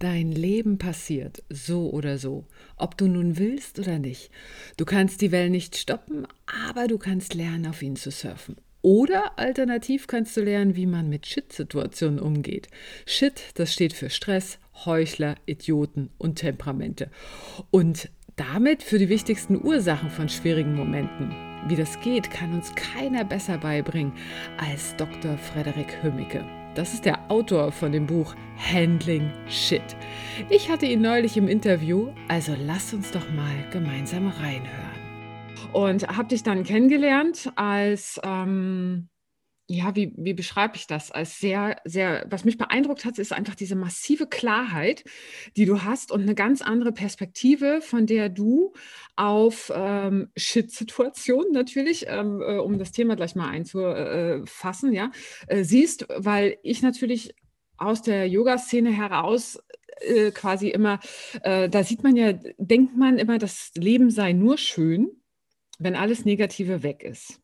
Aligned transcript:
Dein 0.00 0.32
Leben 0.32 0.78
passiert, 0.78 1.42
so 1.50 1.90
oder 1.90 2.16
so, 2.16 2.46
ob 2.78 2.96
du 2.96 3.06
nun 3.06 3.36
willst 3.36 3.78
oder 3.78 3.98
nicht. 3.98 4.30
Du 4.78 4.86
kannst 4.86 5.20
die 5.20 5.30
Wellen 5.30 5.52
nicht 5.52 5.76
stoppen, 5.76 6.26
aber 6.66 6.86
du 6.86 6.96
kannst 6.96 7.34
lernen, 7.34 7.66
auf 7.66 7.82
ihnen 7.82 7.96
zu 7.96 8.10
surfen. 8.10 8.56
Oder 8.80 9.38
alternativ 9.38 10.06
kannst 10.06 10.34
du 10.38 10.40
lernen, 10.40 10.74
wie 10.74 10.86
man 10.86 11.10
mit 11.10 11.26
Shit-Situationen 11.26 12.18
umgeht. 12.18 12.68
Shit, 13.04 13.42
das 13.56 13.74
steht 13.74 13.92
für 13.92 14.08
Stress, 14.08 14.58
Heuchler, 14.86 15.34
Idioten 15.44 16.08
und 16.16 16.36
Temperamente. 16.36 17.10
Und 17.70 18.08
damit 18.36 18.82
für 18.82 18.98
die 18.98 19.10
wichtigsten 19.10 19.62
Ursachen 19.62 20.08
von 20.08 20.30
schwierigen 20.30 20.76
Momenten. 20.76 21.30
Wie 21.68 21.76
das 21.76 22.00
geht, 22.00 22.30
kann 22.30 22.54
uns 22.54 22.74
keiner 22.74 23.26
besser 23.26 23.58
beibringen 23.58 24.14
als 24.56 24.96
Dr. 24.96 25.36
Frederik 25.36 26.02
Hömmicke. 26.02 26.59
Das 26.74 26.94
ist 26.94 27.04
der 27.04 27.18
Autor 27.30 27.72
von 27.72 27.90
dem 27.90 28.06
Buch 28.06 28.34
Handling 28.56 29.32
Shit. 29.48 29.82
Ich 30.50 30.70
hatte 30.70 30.86
ihn 30.86 31.00
neulich 31.00 31.36
im 31.36 31.48
Interview, 31.48 32.12
also 32.28 32.54
lass 32.64 32.94
uns 32.94 33.10
doch 33.10 33.28
mal 33.32 33.54
gemeinsam 33.72 34.28
reinhören. 34.28 34.90
Und 35.72 36.06
habe 36.08 36.28
dich 36.28 36.42
dann 36.42 36.62
kennengelernt 36.62 37.50
als 37.56 38.20
ähm, 38.22 39.08
ja, 39.72 39.94
wie, 39.94 40.12
wie 40.16 40.34
beschreibe 40.34 40.74
ich 40.74 40.88
das? 40.88 41.12
Als 41.12 41.38
sehr, 41.38 41.76
sehr, 41.84 42.26
was 42.28 42.44
mich 42.44 42.58
beeindruckt 42.58 43.04
hat, 43.04 43.18
ist 43.20 43.32
einfach 43.32 43.54
diese 43.54 43.76
massive 43.76 44.26
Klarheit, 44.26 45.04
die 45.56 45.64
du 45.64 45.84
hast 45.84 46.10
und 46.10 46.22
eine 46.22 46.34
ganz 46.34 46.60
andere 46.60 46.90
Perspektive, 46.90 47.80
von 47.80 48.04
der 48.06 48.30
du 48.30 48.72
auf 49.14 49.70
ähm, 49.72 50.30
Shit-Situationen 50.36 51.52
natürlich, 51.52 52.06
ähm, 52.08 52.42
äh, 52.42 52.58
um 52.58 52.80
das 52.80 52.90
Thema 52.90 53.14
gleich 53.14 53.36
mal 53.36 53.48
einzufassen, 53.48 54.92
ja, 54.92 55.12
äh, 55.46 55.62
siehst, 55.62 56.06
weil 56.16 56.58
ich 56.64 56.82
natürlich 56.82 57.36
aus 57.76 58.02
der 58.02 58.28
Yoga-Szene 58.28 58.90
heraus 58.90 59.60
äh, 60.00 60.32
quasi 60.32 60.68
immer, 60.68 60.98
äh, 61.44 61.68
da 61.68 61.84
sieht 61.84 62.02
man 62.02 62.16
ja, 62.16 62.32
denkt 62.58 62.96
man 62.96 63.18
immer, 63.18 63.38
das 63.38 63.70
Leben 63.76 64.10
sei 64.10 64.32
nur 64.32 64.58
schön, 64.58 65.10
wenn 65.78 65.94
alles 65.94 66.24
Negative 66.24 66.82
weg 66.82 67.04
ist. 67.04 67.39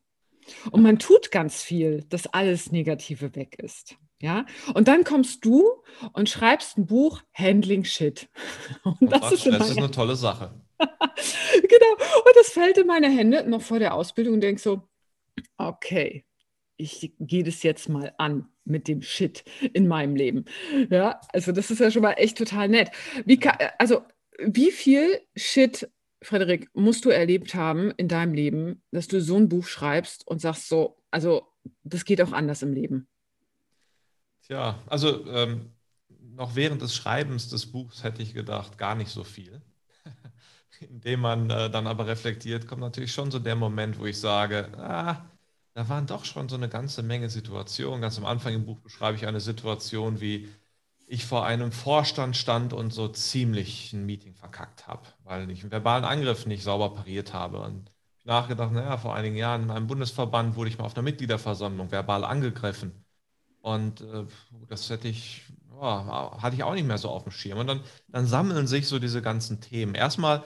Und 0.71 0.83
man 0.83 0.99
tut 0.99 1.31
ganz 1.31 1.61
viel, 1.61 2.03
dass 2.09 2.27
alles 2.27 2.71
Negative 2.71 3.35
weg 3.35 3.59
ist. 3.59 3.97
Ja, 4.19 4.47
und 4.73 4.87
dann 4.87 5.03
kommst 5.03 5.45
du 5.45 5.83
und 6.13 6.27
schreibst 6.27 6.77
ein 6.77 6.87
Buch 6.87 7.21
Handling 7.33 7.83
Shit. 7.83 8.27
Und, 8.83 9.01
und 9.01 9.11
das, 9.11 9.31
ist, 9.31 9.45
das 9.45 9.69
ist 9.69 9.77
eine 9.77 9.91
tolle 9.91 10.15
Sache. 10.15 10.59
genau. 10.79 11.91
Und 12.25 12.35
das 12.35 12.49
fällt 12.49 12.79
in 12.79 12.87
meine 12.87 13.09
Hände 13.09 13.47
noch 13.47 13.61
vor 13.61 13.77
der 13.77 13.93
Ausbildung 13.93 14.35
und 14.35 14.41
denk 14.41 14.59
so, 14.59 14.81
okay, 15.57 16.25
ich 16.77 17.13
gehe 17.19 17.43
das 17.43 17.63
jetzt 17.63 17.89
mal 17.89 18.13
an 18.17 18.49
mit 18.63 18.87
dem 18.87 19.01
Shit 19.01 19.43
in 19.73 19.87
meinem 19.87 20.15
Leben. 20.15 20.45
Ja, 20.89 21.19
also 21.33 21.51
das 21.51 21.71
ist 21.71 21.79
ja 21.79 21.91
schon 21.91 22.01
mal 22.01 22.13
echt 22.13 22.37
total 22.37 22.69
nett. 22.69 22.91
Wie 23.25 23.39
kann, 23.39 23.57
also 23.77 24.01
wie 24.39 24.71
viel 24.71 25.21
Shit 25.35 25.89
Frederik, 26.27 26.69
musst 26.73 27.05
du 27.05 27.09
erlebt 27.09 27.55
haben 27.55 27.91
in 27.91 28.09
deinem 28.09 28.33
Leben, 28.33 28.83
dass 28.91 29.07
du 29.07 29.21
so 29.21 29.37
ein 29.37 29.47
Buch 29.47 29.65
schreibst 29.65 30.27
und 30.27 30.41
sagst 30.41 30.67
so, 30.67 31.01
also 31.09 31.47
das 31.83 32.03
geht 32.03 32.21
auch 32.21 32.33
anders 32.33 32.61
im 32.63 32.73
Leben? 32.73 33.07
Tja, 34.41 34.77
also 34.87 35.25
ähm, 35.27 35.71
noch 36.19 36.55
während 36.55 36.81
des 36.81 36.93
Schreibens 36.93 37.47
des 37.47 37.71
Buchs 37.71 38.03
hätte 38.03 38.21
ich 38.21 38.33
gedacht, 38.33 38.77
gar 38.77 38.95
nicht 38.95 39.09
so 39.09 39.23
viel. 39.23 39.61
Indem 40.81 41.21
man 41.21 41.49
äh, 41.49 41.69
dann 41.69 41.87
aber 41.87 42.07
reflektiert, 42.07 42.67
kommt 42.67 42.81
natürlich 42.81 43.13
schon 43.13 43.31
so 43.31 43.39
der 43.39 43.55
Moment, 43.55 43.97
wo 43.97 44.05
ich 44.05 44.19
sage, 44.19 44.69
ah, 44.77 45.25
da 45.75 45.87
waren 45.87 46.07
doch 46.07 46.25
schon 46.25 46.49
so 46.49 46.57
eine 46.57 46.67
ganze 46.67 47.03
Menge 47.03 47.29
Situationen. 47.29 48.01
Ganz 48.01 48.17
am 48.17 48.25
Anfang 48.25 48.53
im 48.53 48.65
Buch 48.65 48.79
beschreibe 48.79 49.15
ich 49.15 49.25
eine 49.25 49.39
Situation, 49.39 50.19
wie 50.19 50.49
ich 51.07 51.25
vor 51.25 51.45
einem 51.45 51.71
Vorstand 51.71 52.35
stand 52.35 52.73
und 52.73 52.91
so 52.91 53.07
ziemlich 53.07 53.93
ein 53.93 54.05
Meeting 54.05 54.35
verkackt 54.35 54.87
habe, 54.87 55.03
weil 55.23 55.49
ich 55.49 55.61
einen 55.61 55.71
verbalen 55.71 56.03
Angriff 56.03 56.45
nicht 56.45 56.63
sauber 56.63 56.93
pariert 56.93 57.33
habe. 57.33 57.59
Und 57.61 57.89
ich 58.19 58.25
nachgedacht, 58.25 58.73
naja, 58.73 58.97
vor 58.97 59.15
einigen 59.15 59.37
Jahren 59.37 59.63
in 59.63 59.71
einem 59.71 59.87
Bundesverband 59.87 60.57
wurde 60.57 60.69
ich 60.69 60.77
mal 60.77 60.83
auf 60.83 60.95
einer 60.95 61.03
Mitgliederversammlung 61.03 61.91
verbal 61.91 62.25
angegriffen. 62.25 63.05
Und 63.61 64.01
äh, 64.01 64.25
das 64.67 64.89
hätte 64.89 65.07
ich, 65.07 65.43
ja, 65.81 66.37
hatte 66.41 66.57
ich 66.57 66.63
auch 66.63 66.73
nicht 66.73 66.87
mehr 66.87 66.97
so 66.97 67.09
auf 67.09 67.23
dem 67.23 67.31
Schirm. 67.31 67.59
Und 67.59 67.67
dann, 67.67 67.81
dann 68.09 68.27
sammeln 68.27 68.67
sich 68.67 68.87
so 68.87 68.99
diese 68.99 69.21
ganzen 69.21 69.61
Themen. 69.61 69.95
Erstmal 69.95 70.43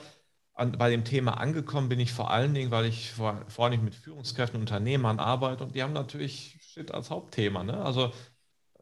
an, 0.54 0.72
bei 0.72 0.90
dem 0.90 1.04
Thema 1.04 1.38
angekommen 1.38 1.88
bin 1.88 1.98
ich 1.98 2.12
vor 2.12 2.30
allen 2.30 2.54
Dingen, 2.54 2.70
weil 2.70 2.84
ich 2.84 3.10
vor, 3.10 3.44
allem 3.58 3.84
mit 3.84 3.96
Führungskräften 3.96 4.60
Unternehmern 4.60 5.18
arbeite 5.18 5.64
und 5.64 5.74
die 5.74 5.82
haben 5.82 5.92
natürlich 5.92 6.58
Shit 6.62 6.92
als 6.92 7.10
Hauptthema. 7.10 7.64
Ne? 7.64 7.82
Also 7.84 8.12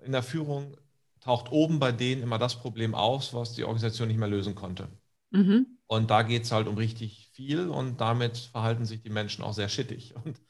in 0.05 0.13
der 0.13 0.23
Führung 0.23 0.77
taucht 1.21 1.51
oben 1.53 1.79
bei 1.79 1.93
denen 1.93 2.23
immer 2.23 2.39
das 2.39 2.57
Problem 2.57 2.95
auf, 2.95 3.35
was 3.35 3.53
die 3.55 3.65
Organisation 3.65 4.09
nicht 4.09 4.19
mehr 4.19 4.29
lösen 4.29 4.55
konnte. 4.55 4.89
Mhm. 5.31 5.79
Und 5.87 6.11
da 6.11 6.23
geht 6.23 6.45
es 6.45 6.53
halt 6.53 6.67
um 6.67 6.77
richtig 6.77 7.31
viel 7.35 7.69
und 7.69 8.01
damit 8.01 8.37
verhalten 8.37 8.85
sich 8.85 9.03
die 9.03 9.11
Menschen 9.11 9.43
auch 9.43 9.53
sehr 9.53 9.69
schittig. 9.69 10.15
Und 10.25 10.41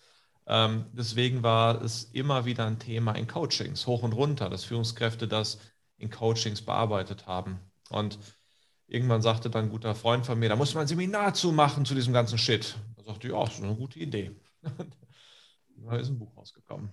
ähm, 0.46 0.86
deswegen 0.92 1.42
war 1.42 1.80
es 1.80 2.04
immer 2.04 2.44
wieder 2.44 2.66
ein 2.66 2.78
Thema 2.78 3.12
in 3.12 3.26
Coachings, 3.28 3.86
hoch 3.86 4.02
und 4.02 4.12
runter, 4.14 4.50
dass 4.50 4.64
Führungskräfte 4.64 5.28
das 5.28 5.60
in 5.96 6.10
Coachings 6.10 6.62
bearbeitet 6.62 7.26
haben. 7.26 7.60
Und 7.88 8.18
irgendwann 8.88 9.22
sagte 9.22 9.48
dann 9.48 9.66
ein 9.66 9.70
guter 9.70 9.94
Freund 9.94 10.26
von 10.26 10.38
mir, 10.38 10.48
da 10.48 10.56
muss 10.56 10.74
man 10.74 10.82
ein 10.82 10.88
Seminar 10.88 11.34
zu 11.34 11.52
machen 11.52 11.84
zu 11.84 11.94
diesem 11.94 12.12
ganzen 12.12 12.36
Shit. 12.36 12.76
Da 12.96 13.04
sagte 13.04 13.28
ich, 13.28 13.32
ja, 13.32 13.44
das 13.44 13.54
ist 13.54 13.62
eine 13.62 13.76
gute 13.76 14.00
Idee. 14.00 14.34
da 15.76 15.96
ist 15.96 16.08
ein 16.08 16.18
Buch 16.18 16.36
rausgekommen. 16.36 16.90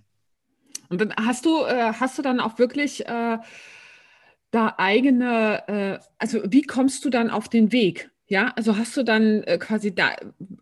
Und 0.89 1.01
dann 1.01 1.13
hast 1.17 1.45
du, 1.45 1.63
äh, 1.65 1.93
hast 1.99 2.17
du 2.17 2.21
dann 2.21 2.39
auch 2.39 2.59
wirklich 2.59 3.07
äh, 3.07 3.37
da 4.51 4.75
eigene, 4.77 5.67
äh, 5.67 5.99
also 6.17 6.41
wie 6.45 6.61
kommst 6.61 7.05
du 7.05 7.09
dann 7.09 7.29
auf 7.29 7.49
den 7.49 7.71
Weg? 7.71 8.11
Ja, 8.27 8.51
also 8.55 8.77
hast 8.77 8.97
du 8.97 9.03
dann 9.03 9.43
äh, 9.43 9.57
quasi 9.57 9.95
da, 9.95 10.15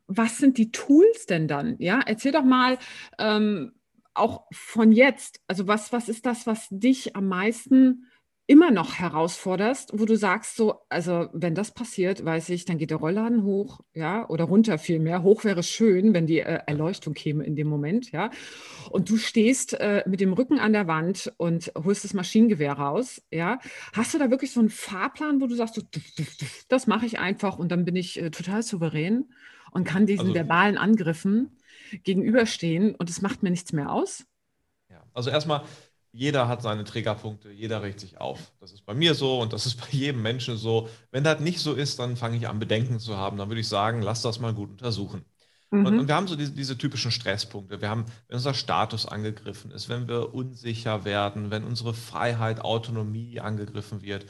was 0.07 0.37
sind 0.37 0.57
die 0.57 0.71
Tools 0.71 1.25
denn 1.25 1.47
dann? 1.47 1.75
Ja, 1.79 1.99
erzähl 2.05 2.31
doch 2.31 2.43
mal 2.43 2.77
ähm, 3.17 3.73
auch 4.13 4.45
von 4.51 4.91
jetzt. 4.91 5.41
Also 5.47 5.67
was, 5.67 5.91
was 5.91 6.09
ist 6.09 6.25
das, 6.25 6.45
was 6.47 6.67
dich 6.69 7.15
am 7.15 7.27
meisten 7.27 8.05
immer 8.47 8.69
noch 8.69 8.95
herausforderst, 8.95 9.91
wo 9.93 10.05
du 10.05 10.15
sagst, 10.15 10.55
so, 10.55 10.81
also 10.89 11.29
wenn 11.33 11.55
das 11.55 11.71
passiert, 11.71 12.23
weiß 12.23 12.49
ich, 12.49 12.65
dann 12.65 12.77
geht 12.77 12.91
der 12.91 12.97
Rollladen 12.97 13.43
hoch, 13.43 13.79
ja, 13.93 14.29
oder 14.29 14.43
runter 14.43 14.77
vielmehr. 14.77 15.23
Hoch 15.23 15.43
wäre 15.43 15.63
schön, 15.63 16.13
wenn 16.13 16.27
die 16.27 16.39
äh, 16.39 16.59
Erleuchtung 16.67 17.15
käme 17.15 17.43
in 17.43 17.55
dem 17.55 17.67
Moment, 17.67 18.11
ja. 18.11 18.29
Und 18.91 19.09
du 19.09 19.17
stehst 19.17 19.73
äh, 19.73 20.03
mit 20.05 20.19
dem 20.19 20.33
Rücken 20.33 20.59
an 20.59 20.73
der 20.73 20.87
Wand 20.87 21.33
und 21.37 21.71
holst 21.75 22.03
das 22.03 22.13
Maschinengewehr 22.13 22.73
raus, 22.73 23.21
ja. 23.31 23.59
Hast 23.93 24.13
du 24.13 24.19
da 24.19 24.29
wirklich 24.29 24.51
so 24.51 24.59
einen 24.59 24.69
Fahrplan, 24.69 25.41
wo 25.41 25.47
du 25.47 25.55
sagst, 25.55 25.75
so, 25.75 25.81
das 26.67 26.85
mache 26.85 27.07
ich 27.07 27.17
einfach 27.17 27.57
und 27.57 27.71
dann 27.71 27.83
bin 27.83 27.95
ich 27.95 28.21
äh, 28.21 28.29
total 28.29 28.61
souverän 28.61 29.25
und 29.71 29.85
kann 29.85 30.05
diesen 30.05 30.27
also, 30.27 30.35
verbalen 30.35 30.77
Angriffen 30.77 31.57
gegenüberstehen 32.03 32.93
und 32.93 33.09
es 33.09 33.23
macht 33.23 33.41
mir 33.41 33.49
nichts 33.49 33.73
mehr 33.73 33.91
aus? 33.91 34.25
Ja, 34.89 35.03
also 35.13 35.31
erstmal 35.31 35.63
jeder 36.15 36.47
hat 36.47 36.61
seine 36.61 36.85
Triggerpunkte, 36.85 37.51
jeder 37.51 37.83
regt 37.83 37.99
sich 37.99 38.21
auf. 38.21 38.53
Das 38.61 38.71
ist 38.71 38.85
bei 38.85 38.93
mir 38.93 39.15
so 39.15 39.41
und 39.41 39.51
das 39.51 39.65
ist 39.65 39.75
bei 39.81 39.89
jedem 39.91 40.21
Menschen 40.21 40.55
so. 40.55 40.87
Wenn 41.11 41.25
das 41.25 41.41
nicht 41.41 41.59
so 41.59 41.73
ist, 41.73 41.99
dann 41.99 42.15
fange 42.15 42.37
ich 42.37 42.47
an, 42.47 42.57
Bedenken 42.57 42.99
zu 42.99 43.17
haben. 43.17 43.37
Dann 43.37 43.49
würde 43.49 43.59
ich 43.59 43.67
sagen, 43.67 44.01
lass 44.01 44.21
das 44.21 44.39
mal 44.39 44.53
gut 44.53 44.69
untersuchen. 44.69 45.25
Mhm. 45.71 45.85
Und, 45.85 45.99
und, 45.99 46.07
wir 46.07 46.15
haben 46.15 46.27
so 46.27 46.37
diese, 46.37 46.53
diese, 46.53 46.77
typischen 46.77 47.11
Stresspunkte. 47.11 47.81
Wir 47.81 47.89
haben, 47.89 48.05
wenn 48.27 48.37
unser 48.37 48.53
Status 48.53 49.05
angegriffen 49.05 49.71
ist, 49.71 49.89
wenn 49.89 50.07
wir 50.07 50.33
unsicher 50.33 51.03
werden, 51.03 51.51
wenn 51.51 51.65
unsere 51.65 51.93
Freiheit, 51.93 52.61
Autonomie 52.61 53.41
angegriffen 53.41 54.01
wird, 54.01 54.25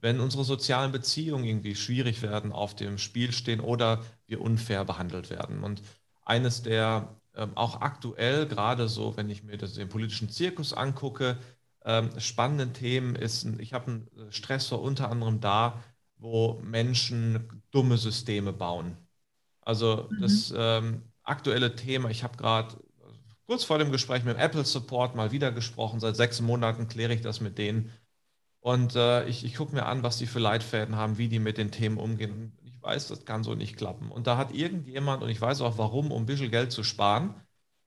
wenn 0.00 0.18
unsere 0.18 0.42
sozialen 0.42 0.90
Beziehungen 0.90 1.44
irgendwie 1.44 1.76
schwierig 1.76 2.20
werden, 2.22 2.50
auf 2.50 2.74
dem 2.74 2.98
Spiel 2.98 3.30
stehen 3.30 3.60
oder 3.60 4.02
wir 4.26 4.40
unfair 4.40 4.84
behandelt 4.84 5.30
werden. 5.30 5.62
Und 5.62 5.82
eines 6.24 6.62
der 6.62 7.17
ähm, 7.38 7.56
auch 7.56 7.80
aktuell, 7.80 8.46
gerade 8.46 8.88
so, 8.88 9.16
wenn 9.16 9.30
ich 9.30 9.44
mir 9.44 9.56
das, 9.56 9.74
den 9.74 9.88
politischen 9.88 10.28
Zirkus 10.28 10.72
angucke, 10.72 11.38
ähm, 11.84 12.10
spannenden 12.18 12.74
Themen 12.74 13.16
ist, 13.16 13.46
ich 13.58 13.72
habe 13.72 13.86
einen 13.86 14.08
äh, 14.28 14.32
Stressor 14.32 14.82
unter 14.82 15.10
anderem 15.10 15.40
da, 15.40 15.82
wo 16.16 16.60
Menschen 16.62 17.62
dumme 17.70 17.96
Systeme 17.96 18.52
bauen. 18.52 18.96
Also 19.60 20.08
mhm. 20.10 20.20
das 20.20 20.52
ähm, 20.56 21.02
aktuelle 21.22 21.76
Thema, 21.76 22.10
ich 22.10 22.24
habe 22.24 22.36
gerade 22.36 22.76
kurz 23.46 23.64
vor 23.64 23.78
dem 23.78 23.92
Gespräch 23.92 24.24
mit 24.24 24.36
dem 24.36 24.40
Apple 24.40 24.64
Support 24.64 25.14
mal 25.14 25.32
wieder 25.32 25.52
gesprochen, 25.52 26.00
seit 26.00 26.16
sechs 26.16 26.40
Monaten 26.40 26.88
kläre 26.88 27.14
ich 27.14 27.20
das 27.20 27.40
mit 27.40 27.56
denen. 27.56 27.92
Und 28.60 28.96
äh, 28.96 29.26
ich, 29.28 29.44
ich 29.44 29.54
gucke 29.54 29.74
mir 29.74 29.86
an, 29.86 30.02
was 30.02 30.18
die 30.18 30.26
für 30.26 30.40
Leitfäden 30.40 30.96
haben, 30.96 31.16
wie 31.16 31.28
die 31.28 31.38
mit 31.38 31.56
den 31.56 31.70
Themen 31.70 31.96
umgehen 31.96 32.57
weiß, 32.88 33.08
das 33.08 33.24
kann 33.24 33.44
so 33.44 33.54
nicht 33.54 33.76
klappen. 33.76 34.10
Und 34.10 34.26
da 34.26 34.36
hat 34.36 34.54
irgendjemand, 34.54 35.22
und 35.22 35.28
ich 35.28 35.40
weiß 35.40 35.60
auch 35.60 35.78
warum, 35.78 36.10
um 36.10 36.22
ein 36.22 36.26
bisschen 36.26 36.50
Geld 36.50 36.72
zu 36.72 36.82
sparen, 36.82 37.34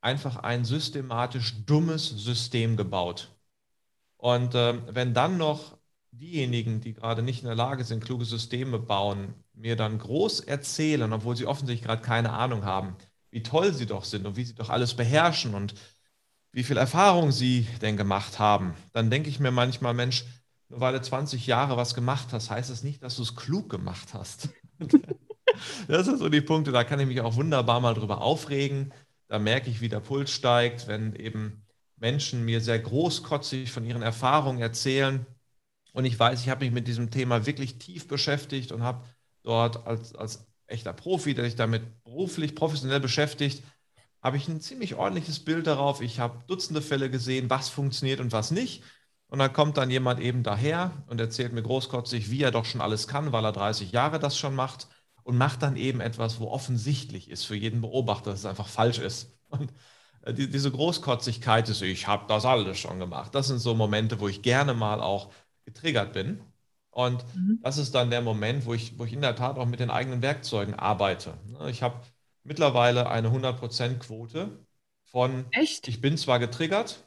einfach 0.00 0.36
ein 0.36 0.64
systematisch 0.64 1.64
dummes 1.66 2.08
System 2.08 2.76
gebaut. 2.76 3.34
Und 4.16 4.54
äh, 4.54 4.74
wenn 4.94 5.14
dann 5.14 5.38
noch 5.38 5.76
diejenigen, 6.12 6.80
die 6.80 6.94
gerade 6.94 7.22
nicht 7.22 7.40
in 7.40 7.46
der 7.46 7.56
Lage 7.56 7.84
sind, 7.84 8.04
kluge 8.04 8.24
Systeme 8.24 8.78
bauen, 8.78 9.34
mir 9.54 9.76
dann 9.76 9.98
groß 9.98 10.40
erzählen, 10.40 11.12
obwohl 11.12 11.36
sie 11.36 11.46
offensichtlich 11.46 11.86
gerade 11.86 12.02
keine 12.02 12.32
Ahnung 12.32 12.64
haben, 12.64 12.96
wie 13.30 13.42
toll 13.42 13.72
sie 13.72 13.86
doch 13.86 14.04
sind 14.04 14.26
und 14.26 14.36
wie 14.36 14.44
sie 14.44 14.54
doch 14.54 14.70
alles 14.70 14.94
beherrschen 14.94 15.54
und 15.54 15.74
wie 16.52 16.64
viel 16.64 16.76
Erfahrung 16.76 17.32
sie 17.32 17.66
denn 17.80 17.96
gemacht 17.96 18.38
haben, 18.38 18.74
dann 18.92 19.10
denke 19.10 19.30
ich 19.30 19.40
mir 19.40 19.50
manchmal, 19.50 19.94
Mensch, 19.94 20.24
nur 20.68 20.80
weil 20.80 20.92
du 20.92 21.02
20 21.02 21.46
Jahre 21.46 21.76
was 21.76 21.94
gemacht 21.94 22.28
hast, 22.32 22.50
heißt 22.50 22.70
es 22.70 22.78
das 22.78 22.84
nicht, 22.84 23.02
dass 23.02 23.16
du 23.16 23.22
es 23.22 23.34
klug 23.34 23.70
gemacht 23.70 24.14
hast. 24.14 24.50
das 25.88 26.06
sind 26.06 26.18
so 26.18 26.28
die 26.28 26.40
Punkte, 26.40 26.72
da 26.72 26.84
kann 26.84 27.00
ich 27.00 27.06
mich 27.06 27.20
auch 27.20 27.36
wunderbar 27.36 27.80
mal 27.80 27.94
drüber 27.94 28.20
aufregen. 28.20 28.92
Da 29.28 29.38
merke 29.38 29.70
ich, 29.70 29.80
wie 29.80 29.88
der 29.88 30.00
Puls 30.00 30.30
steigt, 30.30 30.88
wenn 30.88 31.14
eben 31.16 31.64
Menschen 31.96 32.44
mir 32.44 32.60
sehr 32.60 32.78
großkotzig 32.78 33.70
von 33.70 33.84
ihren 33.84 34.02
Erfahrungen 34.02 34.60
erzählen. 34.60 35.26
Und 35.92 36.04
ich 36.04 36.18
weiß, 36.18 36.42
ich 36.42 36.48
habe 36.48 36.64
mich 36.64 36.74
mit 36.74 36.88
diesem 36.88 37.10
Thema 37.10 37.46
wirklich 37.46 37.78
tief 37.78 38.08
beschäftigt 38.08 38.72
und 38.72 38.82
habe 38.82 39.06
dort 39.42 39.86
als, 39.86 40.14
als 40.14 40.46
echter 40.66 40.92
Profi, 40.92 41.34
der 41.34 41.44
sich 41.44 41.56
damit 41.56 42.02
beruflich, 42.04 42.54
professionell 42.54 43.00
beschäftigt, 43.00 43.62
habe 44.22 44.36
ich 44.36 44.48
ein 44.48 44.60
ziemlich 44.60 44.94
ordentliches 44.94 45.40
Bild 45.40 45.66
darauf. 45.66 46.00
Ich 46.00 46.18
habe 46.18 46.42
Dutzende 46.46 46.80
Fälle 46.80 47.10
gesehen, 47.10 47.50
was 47.50 47.68
funktioniert 47.68 48.20
und 48.20 48.32
was 48.32 48.50
nicht. 48.50 48.82
Und 49.32 49.38
dann 49.38 49.54
kommt 49.54 49.78
dann 49.78 49.88
jemand 49.88 50.20
eben 50.20 50.42
daher 50.42 50.92
und 51.06 51.18
erzählt 51.18 51.54
mir 51.54 51.62
großkotzig, 51.62 52.30
wie 52.30 52.42
er 52.42 52.50
doch 52.50 52.66
schon 52.66 52.82
alles 52.82 53.08
kann, 53.08 53.32
weil 53.32 53.46
er 53.46 53.52
30 53.52 53.90
Jahre 53.90 54.18
das 54.18 54.36
schon 54.36 54.54
macht 54.54 54.88
und 55.22 55.38
macht 55.38 55.62
dann 55.62 55.76
eben 55.76 56.02
etwas, 56.02 56.38
wo 56.38 56.48
offensichtlich 56.48 57.30
ist 57.30 57.44
für 57.44 57.56
jeden 57.56 57.80
Beobachter, 57.80 58.32
dass 58.32 58.40
es 58.40 58.44
einfach 58.44 58.68
falsch 58.68 58.98
ist. 58.98 59.34
Und 59.48 59.72
äh, 60.20 60.34
die, 60.34 60.50
diese 60.50 60.70
Großkotzigkeit 60.70 61.66
ist, 61.70 61.80
ich 61.80 62.06
habe 62.06 62.26
das 62.28 62.44
alles 62.44 62.76
schon 62.78 62.98
gemacht. 62.98 63.34
Das 63.34 63.46
sind 63.46 63.58
so 63.58 63.74
Momente, 63.74 64.20
wo 64.20 64.28
ich 64.28 64.42
gerne 64.42 64.74
mal 64.74 65.00
auch 65.00 65.32
getriggert 65.64 66.12
bin. 66.12 66.42
Und 66.90 67.24
mhm. 67.34 67.58
das 67.62 67.78
ist 67.78 67.94
dann 67.94 68.10
der 68.10 68.20
Moment, 68.20 68.66
wo 68.66 68.74
ich, 68.74 68.98
wo 68.98 69.06
ich 69.06 69.14
in 69.14 69.22
der 69.22 69.34
Tat 69.34 69.56
auch 69.56 69.64
mit 69.64 69.80
den 69.80 69.88
eigenen 69.88 70.20
Werkzeugen 70.20 70.74
arbeite. 70.74 71.38
Ne, 71.46 71.70
ich 71.70 71.82
habe 71.82 72.02
mittlerweile 72.44 73.08
eine 73.08 73.30
100%-Quote 73.30 74.50
von, 75.04 75.46
Echt? 75.52 75.88
ich 75.88 76.02
bin 76.02 76.18
zwar 76.18 76.38
getriggert, 76.38 77.02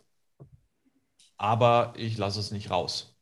aber 1.38 1.94
ich 1.98 2.18
lasse 2.18 2.40
es 2.40 2.52
nicht 2.52 2.70
raus. 2.72 3.16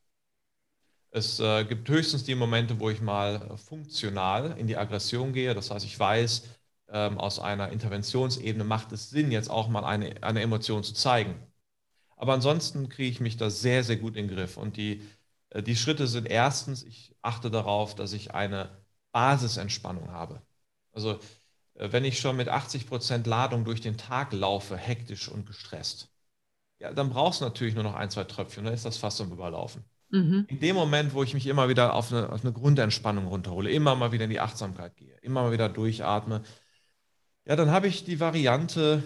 Es 1.12 1.40
äh, 1.40 1.64
gibt 1.66 1.88
höchstens 1.90 2.24
die 2.24 2.36
Momente, 2.36 2.80
wo 2.80 2.90
ich 2.90 3.00
mal 3.02 3.56
funktional 3.58 4.58
in 4.58 4.68
die 4.68 4.78
Aggression 4.78 5.32
gehe. 5.34 5.54
Das 5.54 5.70
heißt, 5.70 5.86
ich 5.86 5.98
weiß, 6.00 6.44
ähm, 6.90 7.20
aus 7.20 7.40
einer 7.40 7.70
Interventionsebene 7.70 8.64
macht 8.64 8.92
es 8.92 9.10
Sinn, 9.10 9.32
jetzt 9.32 9.50
auch 9.50 9.68
mal 9.68 9.86
eine, 9.86 10.24
eine 10.24 10.42
Emotion 10.42 10.84
zu 10.84 10.94
zeigen. 10.94 11.36
Aber 12.18 12.34
ansonsten 12.34 12.90
kriege 12.90 13.10
ich 13.10 13.20
mich 13.20 13.38
da 13.38 13.50
sehr, 13.50 13.84
sehr 13.84 13.98
gut 13.98 14.16
in 14.16 14.28
den 14.28 14.36
Griff. 14.36 14.58
Und 14.58 14.78
die, 14.78 15.02
äh, 15.50 15.64
die 15.64 15.76
Schritte 15.76 16.08
sind 16.08 16.28
erstens, 16.28 16.84
ich 16.84 17.16
achte 17.22 17.52
darauf, 17.52 17.96
dass 17.96 18.14
ich 18.14 18.34
eine 18.34 18.70
Basisentspannung 19.12 20.12
habe. 20.12 20.42
Also 20.94 21.20
äh, 21.76 21.92
wenn 21.92 22.06
ich 22.06 22.20
schon 22.20 22.38
mit 22.38 22.50
80 22.50 22.88
Prozent 22.88 23.28
Ladung 23.28 23.66
durch 23.66 23.82
den 23.82 23.98
Tag 23.98 24.34
laufe, 24.34 24.78
hektisch 24.78 25.28
und 25.30 25.46
gestresst, 25.46 26.13
ja, 26.84 26.92
dann 26.92 27.10
brauchst 27.10 27.40
du 27.40 27.46
natürlich 27.46 27.76
nur 27.76 27.86
noch 27.86 27.96
ein, 27.96 28.10
zwei 28.10 28.26
Tröpfchen, 28.26 28.66
dann 28.66 28.74
ist 28.74 28.84
das 28.84 28.98
fast 28.98 29.16
zum 29.16 29.32
Überlaufen. 29.32 29.86
Mhm. 30.10 30.46
In 30.50 30.60
dem 30.60 30.76
Moment, 30.76 31.14
wo 31.14 31.24
ich 31.24 31.34
mich 31.34 31.48
immer 31.48 31.70
wieder 31.70 31.94
auf 31.94 32.12
eine, 32.12 32.30
auf 32.30 32.44
eine 32.44 32.52
Grundentspannung 32.52 33.26
runterhole, 33.26 33.72
immer 33.72 33.96
mal 33.96 34.12
wieder 34.12 34.26
in 34.26 34.30
die 34.30 34.42
Achtsamkeit 34.42 34.98
gehe, 34.98 35.16
immer 35.22 35.44
mal 35.44 35.54
wieder 35.54 35.70
durchatme, 35.70 36.44
ja, 37.46 37.56
dann 37.56 37.72
habe 37.72 37.88
ich 37.88 38.04
die 38.04 38.20
Variante, 38.20 39.02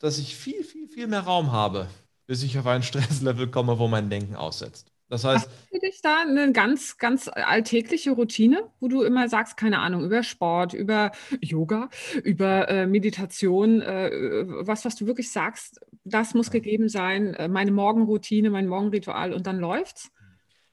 dass 0.00 0.18
ich 0.18 0.34
viel, 0.34 0.64
viel, 0.64 0.88
viel 0.88 1.06
mehr 1.06 1.20
Raum 1.20 1.52
habe, 1.52 1.86
bis 2.26 2.42
ich 2.42 2.58
auf 2.58 2.66
ein 2.66 2.82
Stresslevel 2.82 3.46
komme, 3.46 3.78
wo 3.78 3.86
mein 3.86 4.10
Denken 4.10 4.34
aussetzt. 4.34 4.91
Das 5.12 5.24
heißt. 5.24 5.46
Hast 5.46 5.70
du 5.70 5.78
dich 5.78 6.00
da 6.00 6.22
eine 6.22 6.52
ganz, 6.52 6.96
ganz 6.96 7.28
alltägliche 7.28 8.12
Routine, 8.12 8.70
wo 8.80 8.88
du 8.88 9.02
immer 9.02 9.28
sagst, 9.28 9.58
keine 9.58 9.80
Ahnung, 9.80 10.06
über 10.06 10.22
Sport, 10.22 10.72
über 10.72 11.12
Yoga, 11.42 11.90
über 12.24 12.66
äh, 12.70 12.86
Meditation, 12.86 13.82
äh, 13.82 14.46
was, 14.66 14.86
was 14.86 14.96
du 14.96 15.06
wirklich 15.06 15.30
sagst, 15.30 15.80
das 16.04 16.32
muss 16.32 16.50
gegeben 16.50 16.88
sein, 16.88 17.34
äh, 17.34 17.46
meine 17.46 17.72
Morgenroutine, 17.72 18.48
mein 18.48 18.68
Morgenritual 18.68 19.34
und 19.34 19.46
dann 19.46 19.58
läuft's? 19.58 20.10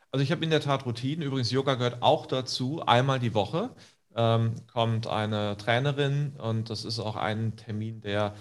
Also 0.09 0.23
ich 0.23 0.31
habe 0.31 0.41
in 0.45 0.51
der 0.51 0.61
Tat 0.61 0.85
Routinen. 0.85 1.27
Übrigens, 1.27 1.51
Yoga 1.51 1.75
gehört 1.75 2.01
auch 2.01 2.25
dazu. 2.25 2.81
Einmal 2.81 3.19
die 3.19 3.33
Woche 3.33 3.75
ähm, 4.15 4.53
kommt 4.71 5.05
eine 5.05 5.57
Trainerin 5.57 6.37
und 6.37 6.69
das 6.69 6.85
ist 6.85 6.99
auch 6.99 7.17
ein 7.17 7.57
Termin, 7.57 7.99
der 7.99 8.35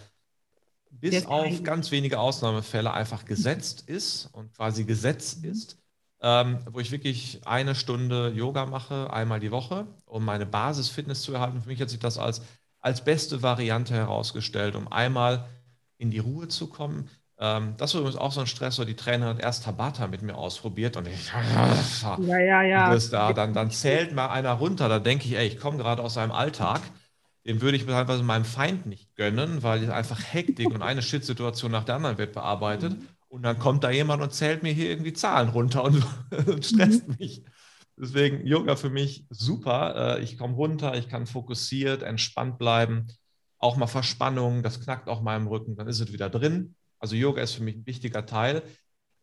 bis 0.93 1.27
auf 1.27 1.65
ganz 1.65 1.91
wenige 1.91 2.21
Ausnahmefälle 2.21 2.93
einfach 2.93 3.25
gesetzt 3.25 3.83
ist 3.89 4.31
und 4.33 4.55
quasi 4.55 4.85
Gesetz 4.85 5.39
mhm. 5.39 5.51
ist 5.51 5.77
ähm, 6.21 6.59
wo 6.71 6.81
ich 6.81 6.91
wirklich 6.91 7.41
eine 7.47 7.75
Stunde 7.75 8.33
Yoga 8.35 8.67
mache, 8.67 9.13
einmal 9.13 9.41
die 9.41 9.51
Woche, 9.51 9.87
um 10.05 10.25
meine 10.25 10.47
Basisfitness 10.47 11.23
zu 11.23 11.33
erhalten. 11.33 11.63
Für 11.63 11.69
mich 11.69 11.81
hat 11.81 11.91
sich 11.91 12.01
das 12.01 12.19
als, 12.19 12.43
als 12.81 13.05
beste 13.05 13.43
Variante 13.43 13.95
herausgestellt, 13.95 14.75
um 14.75 14.91
einmal 14.91 15.49
in 15.97 16.11
die 16.11 16.19
Ruhe 16.19 16.49
zu 16.49 16.69
kommen. 16.69 17.09
Ähm, 17.39 17.75
das 17.77 17.95
war 17.95 18.01
übrigens 18.01 18.21
auch 18.21 18.33
so 18.33 18.41
ein 18.41 18.47
Stressor. 18.49 18.85
Die 18.85 18.97
Trainerin 18.97 19.37
hat 19.37 19.43
erst 19.43 19.65
Tabata 19.65 20.09
mit 20.09 20.23
mir 20.23 20.37
ausprobiert 20.37 20.97
und 20.97 21.07
ich, 21.07 21.31
ja, 22.03 22.39
ja, 22.39 22.63
ja. 22.63 22.93
Das 22.93 23.11
da, 23.11 23.33
dann, 23.33 23.55
dann 23.55 23.71
zählt 23.71 24.13
mal 24.13 24.29
einer 24.29 24.53
runter. 24.53 24.89
Da 24.89 24.99
denke 24.99 25.27
ich, 25.27 25.37
ey, 25.37 25.47
ich 25.47 25.59
komme 25.59 25.79
gerade 25.79 26.03
aus 26.03 26.19
einem 26.19 26.33
Alltag. 26.33 26.81
Den 27.47 27.61
würde 27.63 27.77
ich 27.77 27.87
teilweise 27.87 28.23
meinem 28.25 28.45
Feind 28.45 28.87
nicht 28.87 29.15
gönnen, 29.15 29.63
weil 29.63 29.91
einfach 29.91 30.21
Hektik 30.21 30.69
und 30.71 30.83
eine 30.83 31.01
Shit-Situation 31.01 31.71
nach 31.71 31.85
der 31.85 31.95
anderen 31.95 32.19
wird 32.19 32.35
bearbeitet. 32.35 32.97
Und 33.29 33.43
dann 33.43 33.59
kommt 33.59 33.85
da 33.85 33.91
jemand 33.91 34.23
und 34.23 34.33
zählt 34.33 34.63
mir 34.63 34.73
hier 34.73 34.91
irgendwie 34.91 35.13
Zahlen 35.13 35.51
runter 35.51 35.85
und, 35.85 36.03
und 36.47 36.65
stresst 36.65 37.07
mhm. 37.07 37.17
mich. 37.19 37.45
Deswegen 37.97 38.47
Yoga 38.47 38.77
für 38.77 38.91
mich 38.91 39.27
super. 39.29 40.19
Äh, 40.19 40.23
ich 40.23 40.39
komme 40.39 40.55
runter, 40.55 40.97
ich 40.97 41.09
kann 41.09 41.27
fokussiert, 41.27 42.03
entspannt 42.03 42.59
bleiben. 42.59 43.09
Auch 43.59 43.77
mal 43.77 43.89
Verspannung, 43.89 44.63
das 44.63 44.81
knackt 44.81 45.09
auch 45.09 45.21
mal 45.21 45.37
im 45.37 45.49
Rücken, 45.49 45.77
dann 45.77 45.89
ist 45.89 46.01
es 46.01 46.13
wieder 46.13 46.31
drin. 46.31 46.77
Also 47.01 47.17
Yoga 47.17 47.43
ist 47.43 47.55
für 47.55 47.63
mich 47.63 47.77
ein 47.77 47.87
wichtiger 47.87 48.25
Teil. 48.25 48.63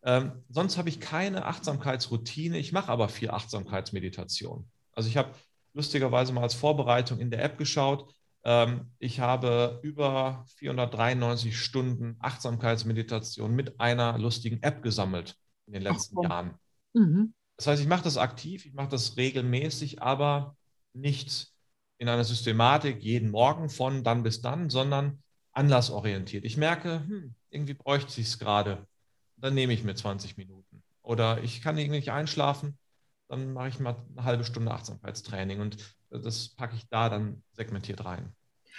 Ähm, 0.04 0.44
sonst 0.50 0.78
habe 0.78 0.90
ich 0.90 1.00
keine 1.00 1.46
Achtsamkeitsroutine. 1.46 2.58
Ich 2.58 2.72
mache 2.72 2.90
aber 2.90 3.10
viel 3.10 3.32
Achtsamkeitsmeditation. 3.32 4.70
Also 4.92 5.10
ich 5.10 5.18
habe 5.18 5.32
lustigerweise 5.74 6.32
mal 6.32 6.44
als 6.44 6.54
Vorbereitung 6.54 7.20
in 7.20 7.32
der 7.32 7.44
App 7.44 7.58
geschaut. 7.58 8.14
Ähm, 8.46 8.92
ich 9.00 9.20
habe 9.20 9.80
über 9.82 10.46
493 10.58 11.60
Stunden 11.60 12.16
Achtsamkeitsmeditation 12.20 13.54
mit 13.54 13.80
einer 13.80 14.18
lustigen 14.20 14.62
App 14.62 14.84
gesammelt 14.84 15.36
in 15.66 15.74
den 15.74 15.82
letzten 15.82 16.20
Ach, 16.20 16.30
Jahren. 16.30 16.54
Mhm. 16.94 17.34
Das 17.58 17.68
heißt, 17.68 17.82
ich 17.82 17.88
mache 17.88 18.04
das 18.04 18.18
aktiv, 18.18 18.66
ich 18.66 18.74
mache 18.74 18.90
das 18.90 19.18
regelmäßig, 19.18 20.02
aber 20.02 20.56
nicht 20.94 21.48
in 21.98 22.08
einer 22.08 22.24
Systematik 22.24 23.02
jeden 23.02 23.32
Morgen 23.32 23.70
von 23.70 24.04
dann 24.04 24.22
bis 24.22 24.42
dann, 24.42 24.70
sondern 24.70 25.24
anlassorientiert. 25.52 26.46
Ich 26.46 26.58
merke, 26.58 27.04
hm, 27.08 27.34
irgendwie 27.50 27.74
bräuchte 27.74 28.22
ich 28.22 28.28
es 28.28 28.40
gerade. 28.40 28.86
Dann 29.38 29.56
nehme 29.56 29.74
ich 29.74 29.84
mir 29.84 29.96
20 29.96 30.38
Minuten. 30.38 30.84
Oder 31.02 31.44
ich 31.44 31.62
kann 31.62 31.78
irgendwie 31.78 31.98
nicht 31.98 32.12
einschlafen, 32.12 32.78
dann 33.28 33.54
mache 33.54 33.70
ich 33.70 33.80
mal 33.80 33.96
eine 34.12 34.24
halbe 34.24 34.44
Stunde 34.44 34.72
Achtsamkeitstraining 34.72 35.60
und 35.62 35.78
das 36.20 36.50
packe 36.50 36.76
ich 36.76 36.88
da 36.90 37.10
dann 37.10 37.44
segmentiert 37.54 38.04
rein. 38.06 38.34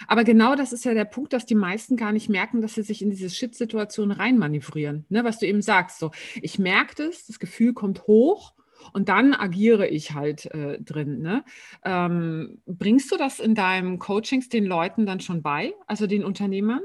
Aber 0.07 0.23
genau 0.23 0.55
das 0.55 0.73
ist 0.73 0.85
ja 0.85 0.93
der 0.93 1.05
Punkt, 1.05 1.33
dass 1.33 1.45
die 1.45 1.55
meisten 1.55 1.95
gar 1.95 2.11
nicht 2.11 2.29
merken, 2.29 2.61
dass 2.61 2.75
sie 2.75 2.83
sich 2.83 3.01
in 3.01 3.09
diese 3.09 3.29
Shit-Situation 3.29 4.11
reinmanövrieren. 4.11 5.05
Ne, 5.09 5.23
was 5.23 5.39
du 5.39 5.47
eben 5.47 5.61
sagst, 5.61 5.99
so, 5.99 6.11
ich 6.35 6.59
merke 6.59 7.07
das, 7.07 7.25
das 7.25 7.39
Gefühl 7.39 7.73
kommt 7.73 8.05
hoch 8.05 8.53
und 8.93 9.09
dann 9.09 9.33
agiere 9.33 9.87
ich 9.87 10.13
halt 10.13 10.45
äh, 10.53 10.79
drin. 10.81 11.19
Ne? 11.19 11.43
Ähm, 11.83 12.61
bringst 12.65 13.11
du 13.11 13.17
das 13.17 13.39
in 13.39 13.55
deinem 13.55 13.97
Coachings 13.99 14.49
den 14.49 14.65
Leuten 14.65 15.05
dann 15.05 15.19
schon 15.19 15.41
bei, 15.41 15.73
also 15.87 16.05
den 16.05 16.23
Unternehmern? 16.23 16.81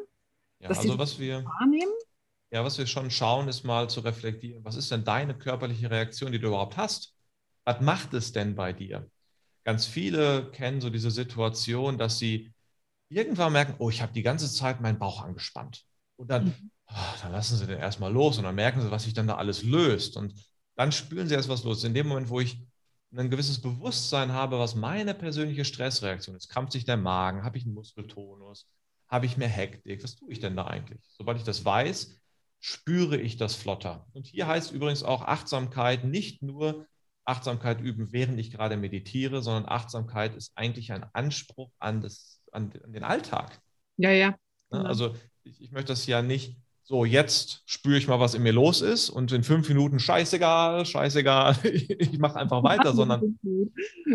Ja, 0.60 0.70
also 0.70 0.98
was 0.98 1.18
wir 1.18 1.44
wahrnehmen? 1.44 1.92
Ja, 2.50 2.64
was 2.64 2.78
wir 2.78 2.86
schon 2.86 3.10
schauen, 3.10 3.48
ist 3.48 3.64
mal 3.64 3.88
zu 3.88 4.00
reflektieren, 4.00 4.64
was 4.64 4.76
ist 4.76 4.90
denn 4.90 5.04
deine 5.04 5.34
körperliche 5.34 5.90
Reaktion, 5.90 6.32
die 6.32 6.38
du 6.38 6.48
überhaupt 6.48 6.76
hast? 6.76 7.14
Was 7.64 7.80
macht 7.80 8.14
es 8.14 8.32
denn 8.32 8.54
bei 8.54 8.72
dir? 8.72 9.10
Ganz 9.64 9.86
viele 9.86 10.50
kennen 10.50 10.80
so 10.80 10.90
diese 10.90 11.10
Situation, 11.10 11.98
dass 11.98 12.18
sie 12.18 12.52
irgendwann 13.08 13.52
merken, 13.52 13.74
oh, 13.78 13.90
ich 13.90 14.02
habe 14.02 14.12
die 14.12 14.22
ganze 14.22 14.50
Zeit 14.52 14.80
meinen 14.80 14.98
Bauch 14.98 15.22
angespannt. 15.22 15.84
Und 16.16 16.30
dann, 16.30 16.46
mhm. 16.46 16.70
oh, 16.88 17.14
dann 17.22 17.32
lassen 17.32 17.56
sie 17.56 17.66
den 17.66 17.78
erstmal 17.78 18.12
los 18.12 18.38
und 18.38 18.44
dann 18.44 18.54
merken 18.54 18.80
sie, 18.80 18.90
was 18.90 19.04
sich 19.04 19.14
dann 19.14 19.26
da 19.26 19.36
alles 19.36 19.62
löst. 19.62 20.16
Und 20.16 20.34
dann 20.74 20.92
spüren 20.92 21.28
sie 21.28 21.34
erst, 21.34 21.48
was 21.48 21.64
los. 21.64 21.84
In 21.84 21.94
dem 21.94 22.08
Moment, 22.08 22.28
wo 22.28 22.40
ich 22.40 22.64
ein 23.14 23.30
gewisses 23.30 23.60
Bewusstsein 23.60 24.32
habe, 24.32 24.58
was 24.58 24.74
meine 24.74 25.14
persönliche 25.14 25.64
Stressreaktion 25.64 26.34
ist, 26.34 26.48
krampft 26.48 26.72
sich 26.72 26.84
der 26.84 26.96
Magen, 26.96 27.44
habe 27.44 27.58
ich 27.58 27.64
einen 27.64 27.74
Muskeltonus, 27.74 28.66
habe 29.08 29.26
ich 29.26 29.36
mehr 29.36 29.48
Hektik, 29.48 30.02
was 30.02 30.16
tue 30.16 30.32
ich 30.32 30.40
denn 30.40 30.56
da 30.56 30.66
eigentlich? 30.66 31.02
Sobald 31.18 31.36
ich 31.36 31.44
das 31.44 31.64
weiß, 31.64 32.18
spüre 32.58 33.18
ich 33.18 33.36
das 33.36 33.54
flotter. 33.54 34.06
Und 34.14 34.26
hier 34.26 34.46
heißt 34.46 34.72
übrigens 34.72 35.02
auch 35.02 35.22
Achtsamkeit 35.22 36.04
nicht 36.04 36.42
nur 36.42 36.86
Achtsamkeit 37.24 37.80
üben, 37.80 38.12
während 38.12 38.38
ich 38.38 38.50
gerade 38.50 38.76
meditiere, 38.76 39.42
sondern 39.42 39.66
Achtsamkeit 39.66 40.34
ist 40.34 40.52
eigentlich 40.54 40.92
ein 40.92 41.04
Anspruch 41.12 41.70
an, 41.78 42.00
das, 42.00 42.40
an, 42.50 42.72
den 42.86 43.04
Alltag. 43.04 43.60
Ja, 43.96 44.10
ja. 44.10 44.30
Ne, 44.30 44.36
genau. 44.70 44.84
Also 44.84 45.14
ich, 45.44 45.60
ich, 45.60 45.72
möchte 45.72 45.92
das 45.92 46.06
ja 46.06 46.22
nicht 46.22 46.56
so, 46.84 47.04
jetzt 47.04 47.62
spüre 47.66 47.96
ich 47.96 48.08
mal, 48.08 48.18
was 48.18 48.34
in 48.34 48.42
mir 48.42 48.52
los 48.52 48.82
ist 48.82 49.08
und 49.08 49.30
in 49.32 49.44
fünf 49.44 49.68
Minuten 49.68 50.00
scheißegal, 50.00 50.84
scheißegal, 50.84 51.56
ich, 51.64 51.90
ich 51.90 52.18
mache 52.18 52.36
einfach 52.36 52.62
weiter, 52.62 52.92
sondern. 52.92 53.38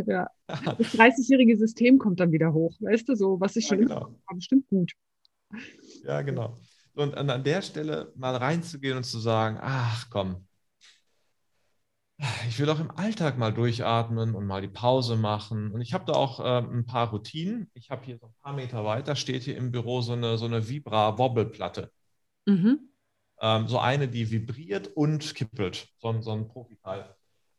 Ja. 0.06 0.30
Das 0.48 0.96
30-jährige 0.96 1.58
System 1.58 1.98
kommt 1.98 2.22
dann 2.22 2.32
wieder 2.32 2.54
hoch, 2.54 2.74
weißt 2.80 3.10
du, 3.10 3.16
so, 3.16 3.38
was 3.40 3.58
ich 3.58 3.66
ja, 3.66 3.70
schon 3.70 3.80
genau. 3.80 3.96
habe, 3.96 4.16
bestimmt 4.36 4.66
gut. 4.70 4.94
Ja, 6.06 6.22
genau. 6.22 6.58
Und 6.94 7.16
an, 7.16 7.30
an 7.30 7.44
der 7.44 7.62
Stelle 7.62 8.14
mal 8.16 8.36
reinzugehen 8.36 8.96
und 8.96 9.04
zu 9.04 9.20
sagen, 9.20 9.58
ach 9.62 10.10
komm, 10.10 10.47
ich 12.48 12.58
will 12.58 12.70
auch 12.70 12.80
im 12.80 12.90
Alltag 12.92 13.38
mal 13.38 13.54
durchatmen 13.54 14.34
und 14.34 14.48
mal 14.48 14.62
die 14.62 14.68
Pause 14.68 15.16
machen. 15.16 15.72
Und 15.72 15.82
ich 15.82 15.94
habe 15.94 16.06
da 16.06 16.14
auch 16.14 16.40
äh, 16.40 16.68
ein 16.68 16.86
paar 16.86 17.12
Routinen. 17.12 17.70
Ich 17.76 17.92
habe 17.92 18.06
hier 18.06 18.18
so 18.18 18.28
ein 18.28 18.34
paar 18.42 18.54
Meter 18.54 18.84
weiter, 18.84 19.16
steht 19.16 19.44
hier 19.44 19.56
im 19.56 19.72
Büro 19.72 20.02
so 20.02 20.14
eine, 20.14 20.38
so 20.38 20.46
eine 20.46 20.68
Vibra-Wobbelplatte. 20.68 21.92
Mhm. 22.46 22.90
Ähm, 23.40 23.68
so 23.68 23.78
eine, 23.78 24.08
die 24.08 24.32
vibriert 24.32 24.88
und 24.88 25.36
kippelt. 25.36 25.90
So 26.00 26.10
ein, 26.10 26.24
so 26.24 26.32
ein 26.32 26.48
Profiteil. 26.48 27.16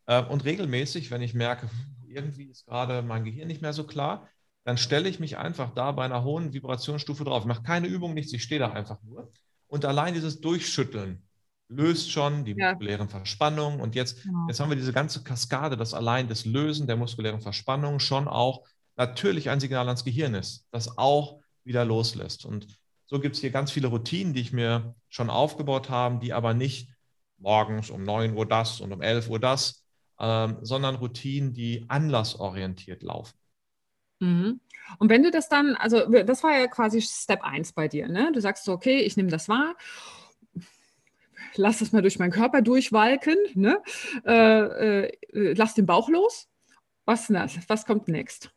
Äh, 0.07 0.23
und 0.23 0.43
regelmäßig, 0.43 1.09
wenn 1.09 1.21
ich 1.21 1.33
merke, 1.33 1.69
irgendwie 2.05 2.49
ist 2.49 2.65
gerade 2.65 3.01
mein 3.01 3.23
Gehirn 3.23 3.47
nicht 3.47 3.61
mehr 3.61 3.73
so 3.73 3.85
klar, 3.85 4.27
dann 4.65 4.77
stelle 4.77 5.07
ich 5.07 5.21
mich 5.21 5.37
einfach 5.37 5.73
da 5.73 5.93
bei 5.93 6.03
einer 6.03 6.25
hohen 6.25 6.51
Vibrationsstufe 6.51 7.23
drauf. 7.23 7.43
Ich 7.43 7.47
mache 7.47 7.63
keine 7.63 7.87
Übung, 7.87 8.13
nichts, 8.13 8.33
ich 8.33 8.43
stehe 8.43 8.59
da 8.59 8.71
einfach 8.71 9.01
nur. 9.03 9.31
Und 9.67 9.85
allein 9.85 10.15
dieses 10.15 10.41
Durchschütteln 10.41 11.23
löst 11.69 12.11
schon 12.11 12.43
die 12.43 12.55
ja. 12.57 12.71
muskulären 12.71 13.09
Verspannungen. 13.09 13.79
Und 13.79 13.95
jetzt, 13.95 14.23
genau. 14.23 14.47
jetzt 14.47 14.59
haben 14.59 14.69
wir 14.69 14.75
diese 14.75 14.93
ganze 14.93 15.23
Kaskade, 15.23 15.77
das 15.77 15.93
allein 15.93 16.27
das 16.27 16.45
Lösen 16.45 16.87
der 16.87 16.97
muskulären 16.97 17.41
Verspannungen 17.41 17.99
schon 17.99 18.27
auch 18.27 18.65
natürlich 18.97 19.49
ein 19.49 19.59
Signal 19.59 19.87
ans 19.87 20.03
Gehirn 20.03 20.33
ist, 20.33 20.65
das 20.71 20.97
auch 20.97 21.39
wieder 21.63 21.85
loslässt. 21.85 22.45
Und 22.45 22.67
so 23.05 23.19
gibt 23.19 23.35
es 23.35 23.41
hier 23.41 23.51
ganz 23.51 23.71
viele 23.71 23.87
Routinen, 23.87 24.33
die 24.33 24.41
ich 24.41 24.51
mir 24.51 24.95
schon 25.07 25.29
aufgebaut 25.29 25.89
habe, 25.89 26.19
die 26.19 26.33
aber 26.33 26.53
nicht 26.53 26.89
morgens 27.37 27.89
um 27.89 28.03
9 28.03 28.35
Uhr 28.35 28.45
das 28.45 28.81
und 28.81 28.91
um 28.91 29.01
11 29.01 29.29
Uhr 29.29 29.39
das, 29.39 29.85
ähm, 30.19 30.57
sondern 30.61 30.95
Routinen, 30.95 31.53
die 31.53 31.85
anlassorientiert 31.87 33.03
laufen. 33.03 33.37
Mhm. 34.19 34.59
Und 34.97 35.09
wenn 35.09 35.23
du 35.23 35.31
das 35.31 35.47
dann, 35.47 35.75
also 35.75 36.09
das 36.23 36.43
war 36.43 36.57
ja 36.57 36.67
quasi 36.67 37.01
Step 37.01 37.41
1 37.41 37.73
bei 37.73 37.87
dir, 37.87 38.07
ne? 38.07 38.31
Du 38.33 38.41
sagst 38.41 38.65
so, 38.65 38.73
okay, 38.73 38.99
ich 38.99 39.15
nehme 39.15 39.29
das 39.29 39.47
wahr, 39.47 39.75
lass 41.55 41.81
es 41.81 41.91
mal 41.91 42.01
durch 42.01 42.19
meinen 42.19 42.31
Körper 42.31 42.61
durchwalken, 42.61 43.37
ne? 43.55 43.81
Äh, 44.25 45.05
äh, 45.05 45.53
lass 45.53 45.73
den 45.73 45.85
Bauch 45.85 46.09
los. 46.09 46.47
Was, 47.05 47.29
was 47.29 47.85
kommt 47.85 48.07
next? 48.07 48.51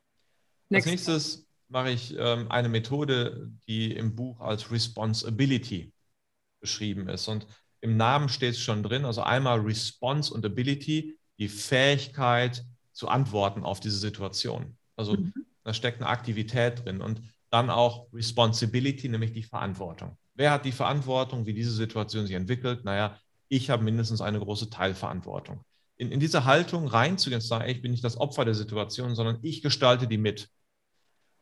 next? 0.68 0.86
Als 0.86 0.86
nächstes 0.86 1.46
mache 1.68 1.90
ich 1.90 2.14
ähm, 2.18 2.50
eine 2.50 2.68
Methode, 2.68 3.50
die 3.66 3.92
im 3.92 4.14
Buch 4.14 4.40
als 4.40 4.70
Responsibility 4.70 5.92
beschrieben 6.60 7.08
ist. 7.08 7.28
Und 7.28 7.46
im 7.80 7.96
Namen 7.96 8.28
steht 8.28 8.54
es 8.54 8.60
schon 8.60 8.82
drin, 8.82 9.04
also 9.04 9.22
einmal 9.22 9.60
Response 9.60 10.32
und 10.32 10.44
Ability, 10.44 11.18
die 11.38 11.48
Fähigkeit 11.48 12.64
zu 12.92 13.08
antworten 13.08 13.64
auf 13.64 13.80
diese 13.80 13.98
Situation. 13.98 14.76
Also 14.96 15.14
mhm. 15.14 15.32
da 15.64 15.74
steckt 15.74 16.00
eine 16.00 16.10
Aktivität 16.10 16.84
drin 16.84 17.00
und 17.00 17.22
dann 17.50 17.70
auch 17.70 18.06
Responsibility, 18.12 19.08
nämlich 19.08 19.32
die 19.32 19.42
Verantwortung. 19.42 20.16
Wer 20.34 20.50
hat 20.50 20.64
die 20.64 20.72
Verantwortung, 20.72 21.46
wie 21.46 21.52
diese 21.52 21.72
Situation 21.72 22.26
sich 22.26 22.36
entwickelt? 22.36 22.84
Naja, 22.84 23.18
ich 23.48 23.70
habe 23.70 23.84
mindestens 23.84 24.20
eine 24.20 24.38
große 24.38 24.70
Teilverantwortung. 24.70 25.60
In, 25.96 26.10
in 26.10 26.20
diese 26.20 26.44
Haltung 26.44 26.86
reinzugehen, 26.86 27.40
zu 27.40 27.48
sagen, 27.48 27.68
ich 27.68 27.82
bin 27.82 27.90
nicht 27.90 28.04
das 28.04 28.16
Opfer 28.16 28.44
der 28.44 28.54
Situation, 28.54 29.14
sondern 29.14 29.38
ich 29.42 29.62
gestalte 29.62 30.08
die 30.08 30.18
mit. 30.18 30.48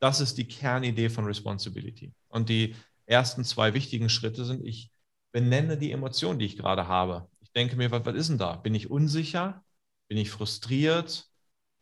Das 0.01 0.21
ist 0.21 0.39
die 0.39 0.49
Kernidee 0.49 1.09
von 1.09 1.25
Responsibility. 1.25 2.13
Und 2.29 2.49
die 2.49 2.75
ersten 3.07 3.45
zwei 3.45 3.75
wichtigen 3.75 4.09
Schritte 4.09 4.45
sind, 4.45 4.67
ich 4.67 4.91
benenne 5.33 5.77
die 5.79 5.93
Emotion, 5.93 6.39
die 6.39 6.47
ich 6.47 6.57
gerade 6.57 6.89
habe. 6.89 7.29
Ich 7.41 7.53
denke 7.53 7.77
mir, 7.77 7.91
was, 7.91 8.05
was 8.05 8.17
ist 8.17 8.29
denn 8.29 8.39
da? 8.39 8.57
Bin 8.57 8.75
ich 8.75 8.91
unsicher? 8.91 9.65
Bin 10.09 10.19
ich 10.19 10.31
frustriert? 10.31 11.29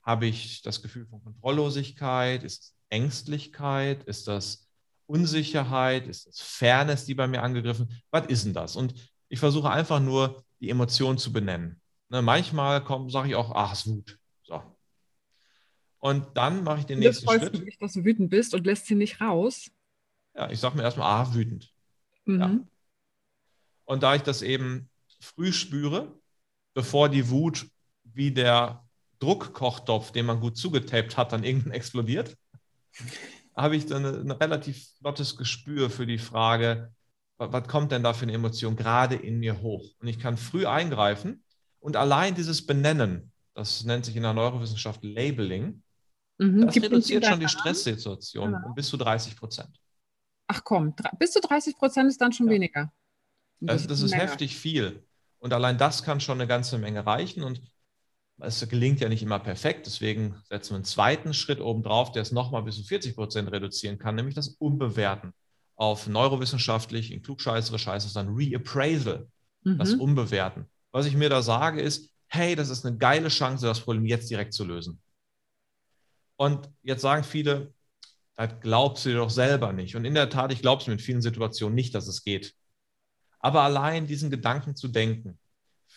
Habe 0.03 0.27
ich 0.27 0.63
das 0.63 0.83
Gefühl 0.83 1.07
von 1.07 1.23
Kontrolllosigkeit? 1.23 2.43
Ist 2.43 2.63
es 2.63 2.75
Ängstlichkeit? 2.91 4.05
Ist 4.05 4.29
das 4.29 4.68
Unsicherheit? 5.09 6.07
Ist 6.07 6.27
das 6.27 6.41
Fairness, 6.41 7.05
die 7.07 7.15
bei 7.15 7.27
mir 7.27 7.43
angegriffen? 7.43 7.89
Was 8.11 8.27
ist 8.27 8.45
denn 8.45 8.55
das? 8.55 8.77
Und 8.77 8.95
ich 9.29 9.39
versuche 9.39 9.71
einfach 9.71 10.01
nur, 10.01 10.45
die 10.61 10.71
Emotion 10.71 11.19
zu 11.19 11.33
benennen. 11.33 11.81
Ne, 12.09 12.23
manchmal 12.23 12.85
sage 13.09 13.29
ich 13.29 13.35
auch, 13.35 13.53
ach, 13.55 13.73
es 13.73 13.81
ist 13.81 13.87
Wut. 13.89 14.19
So. 14.43 14.63
Und 15.99 16.27
dann 16.37 16.65
mache 16.65 16.81
ich 16.81 16.87
den 16.87 16.99
nächsten 16.99 17.29
Schritt. 17.29 17.55
Du 17.55 17.65
dich, 17.65 17.79
dass 17.79 17.93
du 17.93 18.05
wütend 18.05 18.31
bist 18.31 18.55
und 18.55 18.67
lässt 18.67 18.87
sie 18.87 18.95
nicht 18.95 19.21
raus. 19.21 19.71
Ja, 20.35 20.51
ich 20.51 20.59
sage 20.59 20.77
mir 20.77 20.83
erstmal, 20.83 21.07
ah, 21.07 21.35
wütend. 21.35 21.73
Mhm. 22.25 22.41
Ja. 22.41 22.59
Und 23.85 24.03
da 24.03 24.15
ich 24.15 24.23
das 24.23 24.43
eben 24.43 24.89
früh 25.21 25.53
spüre, 25.53 26.19
bevor 26.75 27.09
die 27.09 27.29
Wut 27.29 27.67
wie 28.05 28.31
der 28.31 28.87
Druckkochtopf, 29.19 30.13
den 30.13 30.27
man 30.27 30.41
gut 30.41 30.57
zugetaped 30.57 31.17
hat, 31.17 31.33
dann 31.33 31.45
irgendwann 31.45 31.73
explodiert, 31.73 32.37
habe 33.59 33.77
ich 33.77 33.87
dann 33.87 34.05
ein 34.05 34.31
relativ 34.31 34.89
flottes 34.99 35.37
Gespür 35.37 35.91
für 35.91 36.07
die 36.07 36.19
Frage, 36.19 36.93
was 37.39 37.69
kommt 37.69 37.93
denn 37.93 38.03
da 38.03 38.13
für 38.13 38.25
eine 38.25 38.33
Emotion 38.33 38.77
gerade 38.77 39.17
in 39.17 39.39
mir 39.39 39.61
hoch? 39.61 39.85
Und 40.01 40.09
ich 40.09 40.19
kann 40.19 40.37
früh 40.37 40.67
eingreifen 40.67 41.45
und 41.81 41.97
allein 41.97 42.35
dieses 42.35 42.67
Benennen, 42.67 43.33
das 43.55 43.85
nennt 43.85 44.05
sich 44.05 44.17
in 44.17 44.23
der 44.23 44.33
Neurowissenschaft 44.33 45.03
Labeling, 45.03 45.83
mhm, 46.39 46.67
das 46.67 46.77
reduziert 46.77 47.27
schon 47.27 47.41
die 47.41 47.49
Stresssituation 47.49 48.53
genau. 48.53 48.67
um 48.69 48.75
bis 48.75 48.89
zu 48.89 48.97
30 48.97 49.37
Prozent. 49.37 49.81
Ach 50.47 50.63
komm, 50.65 50.95
bis 51.19 51.33
zu 51.33 51.41
30 51.41 51.77
Prozent 51.77 52.09
ist 52.09 52.21
dann 52.21 52.33
schon 52.33 52.47
ja. 52.47 52.53
weniger. 52.53 52.93
Das, 53.61 53.87
das 53.87 54.03
ist 54.03 54.15
heftig 54.15 54.57
viel. 54.57 55.05
Und 55.41 55.53
allein 55.53 55.79
das 55.79 56.03
kann 56.03 56.21
schon 56.21 56.41
eine 56.41 56.49
ganze 56.49 56.79
Menge 56.79 57.05
reichen. 57.05 57.43
Und 57.43 57.61
es 58.41 58.67
gelingt 58.69 59.01
ja 59.01 59.09
nicht 59.09 59.23
immer 59.23 59.39
perfekt, 59.39 59.87
deswegen 59.87 60.37
setzen 60.49 60.71
wir 60.71 60.77
einen 60.77 60.85
zweiten 60.85 61.35
Schritt 61.35 61.61
oben 61.61 61.83
drauf, 61.83 62.13
der 62.13 62.23
es 62.23 62.33
nochmal 62.33 62.63
bis 62.63 62.77
zu 62.77 62.85
40 62.85 63.15
Prozent 63.15 63.51
reduzieren 63.51 63.99
kann, 63.99 64.15
nämlich 64.15 64.35
das 64.35 64.49
Umbewerten. 64.49 65.33
Auf 65.75 66.07
neurowissenschaftlich, 66.07 67.13
in 67.13 67.23
klugscheißerisch 67.23 67.87
heißt 67.87 68.07
es 68.07 68.13
dann 68.13 68.35
Reappraisal, 68.35 69.29
mhm. 69.63 69.79
das 69.79 69.95
Umbewerten. 69.95 70.67
Was 70.93 71.07
ich 71.07 71.15
mir 71.15 71.29
da 71.29 71.43
sage 71.43 71.81
ist, 71.81 72.11
hey, 72.29 72.55
das 72.55 72.69
ist 72.69 72.85
eine 72.85 72.97
geile 72.97 73.29
Chance, 73.29 73.67
das 73.67 73.81
Problem 73.81 74.07
jetzt 74.07 74.31
direkt 74.31 74.53
zu 74.53 74.65
lösen. 74.65 75.01
Und 76.37 76.71
jetzt 76.83 77.03
sagen 77.03 77.25
viele, 77.25 77.73
das 78.37 78.61
glaubst 78.61 79.05
du 79.05 79.11
dir 79.11 79.17
doch 79.17 79.31
selber 79.31 79.73
nicht. 79.73 79.97
Und 79.97 80.05
in 80.05 80.15
der 80.15 80.31
Tat, 80.31 80.53
ich 80.53 80.61
glaube 80.61 80.81
es 80.81 80.87
mir 80.87 80.93
in 80.95 81.01
vielen 81.01 81.23
Situationen 81.23 81.75
nicht, 81.75 81.95
dass 81.95 82.07
es 82.07 82.23
geht. 82.23 82.55
Aber 83.41 83.63
allein 83.63 84.07
diesen 84.07 84.31
Gedanken 84.31 84.77
zu 84.77 84.89
denken, 84.89 85.39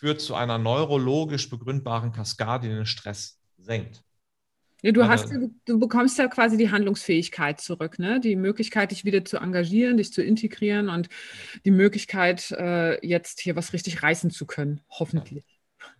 führt 0.02 0.20
zu 0.20 0.34
einer 0.34 0.58
neurologisch 0.58 1.48
begründbaren 1.48 2.10
Kaskade, 2.10 2.68
die 2.68 2.74
den 2.74 2.86
Stress 2.86 3.38
senkt. 3.56 4.02
Ja, 4.82 4.90
du, 4.90 5.06
hast, 5.06 5.32
du 5.64 5.78
bekommst 5.78 6.18
ja 6.18 6.26
quasi 6.26 6.56
die 6.56 6.72
Handlungsfähigkeit 6.72 7.60
zurück, 7.60 8.00
ne? 8.00 8.18
die 8.18 8.34
Möglichkeit, 8.34 8.90
dich 8.90 9.04
wieder 9.04 9.24
zu 9.24 9.36
engagieren, 9.36 9.98
dich 9.98 10.12
zu 10.12 10.20
integrieren 10.20 10.88
und 10.88 11.08
die 11.64 11.70
Möglichkeit, 11.70 12.50
äh, 12.50 13.06
jetzt 13.06 13.40
hier 13.40 13.54
was 13.54 13.72
richtig 13.72 14.02
reißen 14.02 14.32
zu 14.32 14.44
können, 14.44 14.80
hoffentlich. 14.90 15.44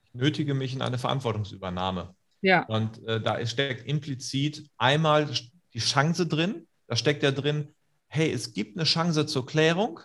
Ich 0.02 0.14
nötige 0.14 0.54
mich 0.54 0.74
in 0.74 0.82
eine 0.82 0.98
Verantwortungsübernahme. 0.98 2.16
Ja. 2.40 2.64
Und 2.64 3.06
äh, 3.06 3.20
da 3.20 3.46
steckt 3.46 3.86
implizit 3.86 4.68
einmal 4.78 5.28
die 5.74 5.78
Chance 5.78 6.26
drin, 6.26 6.66
da 6.88 6.96
steckt 6.96 7.22
ja 7.22 7.30
drin, 7.30 7.68
hey, 8.08 8.32
es 8.32 8.52
gibt 8.52 8.76
eine 8.76 8.84
Chance 8.84 9.26
zur 9.26 9.46
Klärung, 9.46 10.00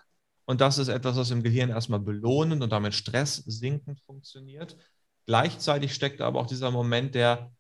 und 0.48 0.62
das 0.62 0.77
ist 0.77 0.88
etwas, 0.88 1.18
was 1.18 1.30
im 1.30 1.44
Gehirn 1.44 1.70
erstmal 1.70 2.00
belohnend 2.00 2.63
und 2.63 2.72
damit 2.72 2.94
stresssinkend 2.94 4.00
funktioniert. 4.00 4.77
Gleichzeitig 5.25 5.94
steckt 5.94 6.22
aber 6.22 6.39
auch 6.39 6.48
dieser 6.48 6.72
Moment 6.72 7.16
der, 7.16 7.51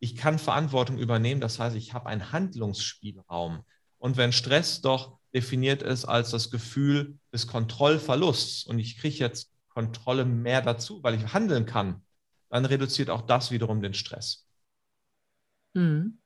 ich 0.00 0.16
kann 0.16 0.40
Verantwortung 0.40 0.98
übernehmen. 0.98 1.40
Das 1.40 1.60
heißt, 1.60 1.76
ich 1.76 1.94
habe 1.94 2.06
einen 2.06 2.32
Handlungsspielraum. 2.32 3.62
Und 3.98 4.16
wenn 4.16 4.32
Stress 4.32 4.80
doch 4.80 5.20
definiert 5.32 5.82
ist 5.82 6.04
als 6.04 6.30
das 6.30 6.50
Gefühl 6.50 7.16
des 7.32 7.46
Kontrollverlusts 7.46 8.64
und 8.64 8.80
ich 8.80 8.98
kriege 8.98 9.18
jetzt 9.18 9.52
Kontrolle 9.68 10.24
mehr 10.24 10.62
dazu, 10.62 11.00
weil 11.04 11.14
ich 11.14 11.32
handeln 11.32 11.64
kann, 11.64 12.02
dann 12.48 12.64
reduziert 12.64 13.08
auch 13.08 13.22
das 13.22 13.52
wiederum 13.52 13.80
den 13.80 13.94
Stress. 13.94 14.48
Mhm. 15.74 16.18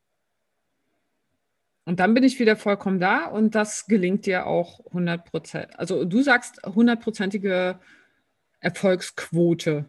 Und 1.86 2.00
dann 2.00 2.14
bin 2.14 2.24
ich 2.24 2.40
wieder 2.40 2.56
vollkommen 2.56 2.98
da 2.98 3.26
und 3.26 3.54
das 3.54 3.86
gelingt 3.86 4.26
dir 4.26 4.46
auch 4.46 4.84
100 4.86 5.24
Prozent. 5.24 5.78
Also 5.78 6.04
du 6.04 6.20
sagst 6.20 6.60
hundertprozentige 6.66 7.78
Erfolgsquote. 8.58 9.88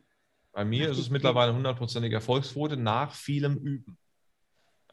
Bei 0.51 0.63
mir 0.63 0.91
ist 0.91 0.99
es 0.99 1.09
mittlerweile 1.09 1.55
hundertprozentige 1.55 2.15
Erfolgsquote 2.15 2.77
nach 2.77 3.15
vielem 3.15 3.57
Üben. 3.57 3.97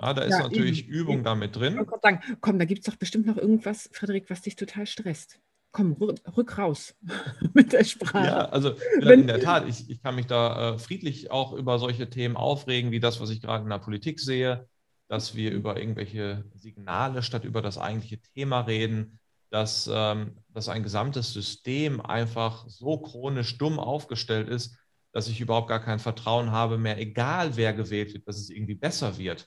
Ja, 0.00 0.14
da 0.14 0.22
ist 0.22 0.32
ja, 0.32 0.44
natürlich 0.44 0.86
eben. 0.86 0.94
Übung 0.94 1.24
damit 1.24 1.54
drin. 1.54 1.78
Ich 1.78 2.00
sagen, 2.02 2.20
komm, 2.40 2.58
da 2.58 2.64
gibt 2.64 2.80
es 2.80 2.86
doch 2.86 2.98
bestimmt 2.98 3.26
noch 3.26 3.36
irgendwas, 3.36 3.90
Frederik, 3.92 4.30
was 4.30 4.40
dich 4.40 4.56
total 4.56 4.86
stresst. 4.86 5.38
Komm, 5.72 5.92
rück 5.92 6.56
raus 6.56 6.96
mit 7.52 7.74
der 7.74 7.84
Sprache. 7.84 8.26
Ja, 8.26 8.44
also 8.46 8.76
in 9.02 9.26
der 9.26 9.40
Tat, 9.40 9.68
ich, 9.68 9.90
ich 9.90 10.02
kann 10.02 10.14
mich 10.14 10.26
da 10.26 10.74
äh, 10.74 10.78
friedlich 10.78 11.30
auch 11.30 11.52
über 11.52 11.78
solche 11.78 12.08
Themen 12.08 12.36
aufregen, 12.36 12.92
wie 12.92 13.00
das, 13.00 13.20
was 13.20 13.28
ich 13.28 13.42
gerade 13.42 13.64
in 13.64 13.70
der 13.70 13.78
Politik 13.78 14.20
sehe 14.20 14.66
dass 15.08 15.34
wir 15.34 15.52
über 15.52 15.78
irgendwelche 15.78 16.44
Signale 16.54 17.22
statt 17.22 17.44
über 17.44 17.62
das 17.62 17.78
eigentliche 17.78 18.20
Thema 18.20 18.60
reden, 18.60 19.18
dass, 19.50 19.88
ähm, 19.92 20.36
dass 20.48 20.68
ein 20.68 20.82
gesamtes 20.82 21.32
System 21.32 22.00
einfach 22.00 22.68
so 22.68 22.98
chronisch 22.98 23.56
dumm 23.58 23.78
aufgestellt 23.78 24.48
ist, 24.48 24.76
dass 25.12 25.28
ich 25.28 25.40
überhaupt 25.40 25.68
gar 25.68 25.80
kein 25.80 26.00
Vertrauen 26.00 26.50
habe 26.50 26.76
mehr, 26.76 26.98
egal 26.98 27.56
wer 27.56 27.72
gewählt 27.72 28.12
wird, 28.14 28.26
dass 28.26 28.36
es 28.36 28.50
irgendwie 28.50 28.74
besser 28.74 29.16
wird. 29.16 29.46